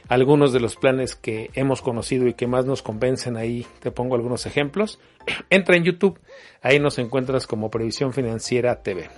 Algunos 0.09 0.53
de 0.53 0.59
los 0.59 0.75
planes 0.75 1.15
que 1.15 1.49
hemos 1.53 1.81
conocido 1.81 2.27
y 2.27 2.33
que 2.33 2.47
más 2.47 2.65
nos 2.65 2.81
convencen 2.81 3.37
ahí, 3.37 3.65
te 3.79 3.91
pongo 3.91 4.15
algunos 4.15 4.45
ejemplos. 4.45 4.99
Entra 5.49 5.75
en 5.77 5.83
YouTube, 5.83 6.19
ahí 6.61 6.79
nos 6.79 6.99
encuentras 6.99 7.47
como 7.47 7.69
Previsión 7.69 8.13
Financiera 8.13 8.83
TV. 8.83 9.09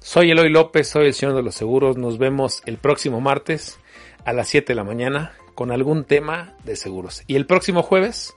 Soy 0.00 0.32
Eloy 0.32 0.50
López, 0.50 0.88
soy 0.88 1.06
el 1.06 1.14
señor 1.14 1.36
de 1.36 1.42
los 1.42 1.54
seguros. 1.54 1.96
Nos 1.96 2.18
vemos 2.18 2.62
el 2.66 2.76
próximo 2.76 3.20
martes 3.20 3.78
a 4.24 4.32
las 4.32 4.48
7 4.48 4.72
de 4.72 4.74
la 4.76 4.84
mañana 4.84 5.32
con 5.54 5.70
algún 5.70 6.04
tema 6.04 6.56
de 6.64 6.74
seguros. 6.74 7.22
Y 7.28 7.36
el 7.36 7.46
próximo 7.46 7.82
jueves 7.82 8.34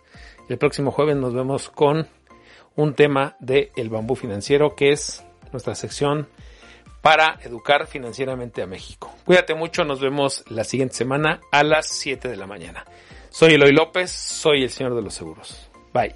el 0.49 0.57
próximo 0.57 0.91
jueves 0.91 1.15
nos 1.15 1.33
vemos 1.33 1.69
con 1.69 2.07
un 2.75 2.93
tema 2.93 3.35
de 3.39 3.71
el 3.75 3.89
bambú 3.89 4.15
financiero 4.15 4.75
que 4.75 4.91
es 4.91 5.23
nuestra 5.51 5.75
sección 5.75 6.27
para 7.01 7.39
educar 7.43 7.87
financieramente 7.87 8.61
a 8.61 8.67
México. 8.67 9.13
Cuídate 9.25 9.53
mucho, 9.53 9.85
nos 9.85 9.99
vemos 9.99 10.43
la 10.49 10.63
siguiente 10.63 10.95
semana 10.95 11.39
a 11.51 11.63
las 11.63 11.87
7 11.87 12.27
de 12.27 12.35
la 12.35 12.47
mañana. 12.47 12.83
Soy 13.29 13.53
Eloy 13.53 13.73
López, 13.73 14.11
soy 14.11 14.63
el 14.63 14.69
señor 14.69 14.95
de 14.95 15.01
los 15.01 15.13
seguros. 15.13 15.69
Bye. 15.93 16.15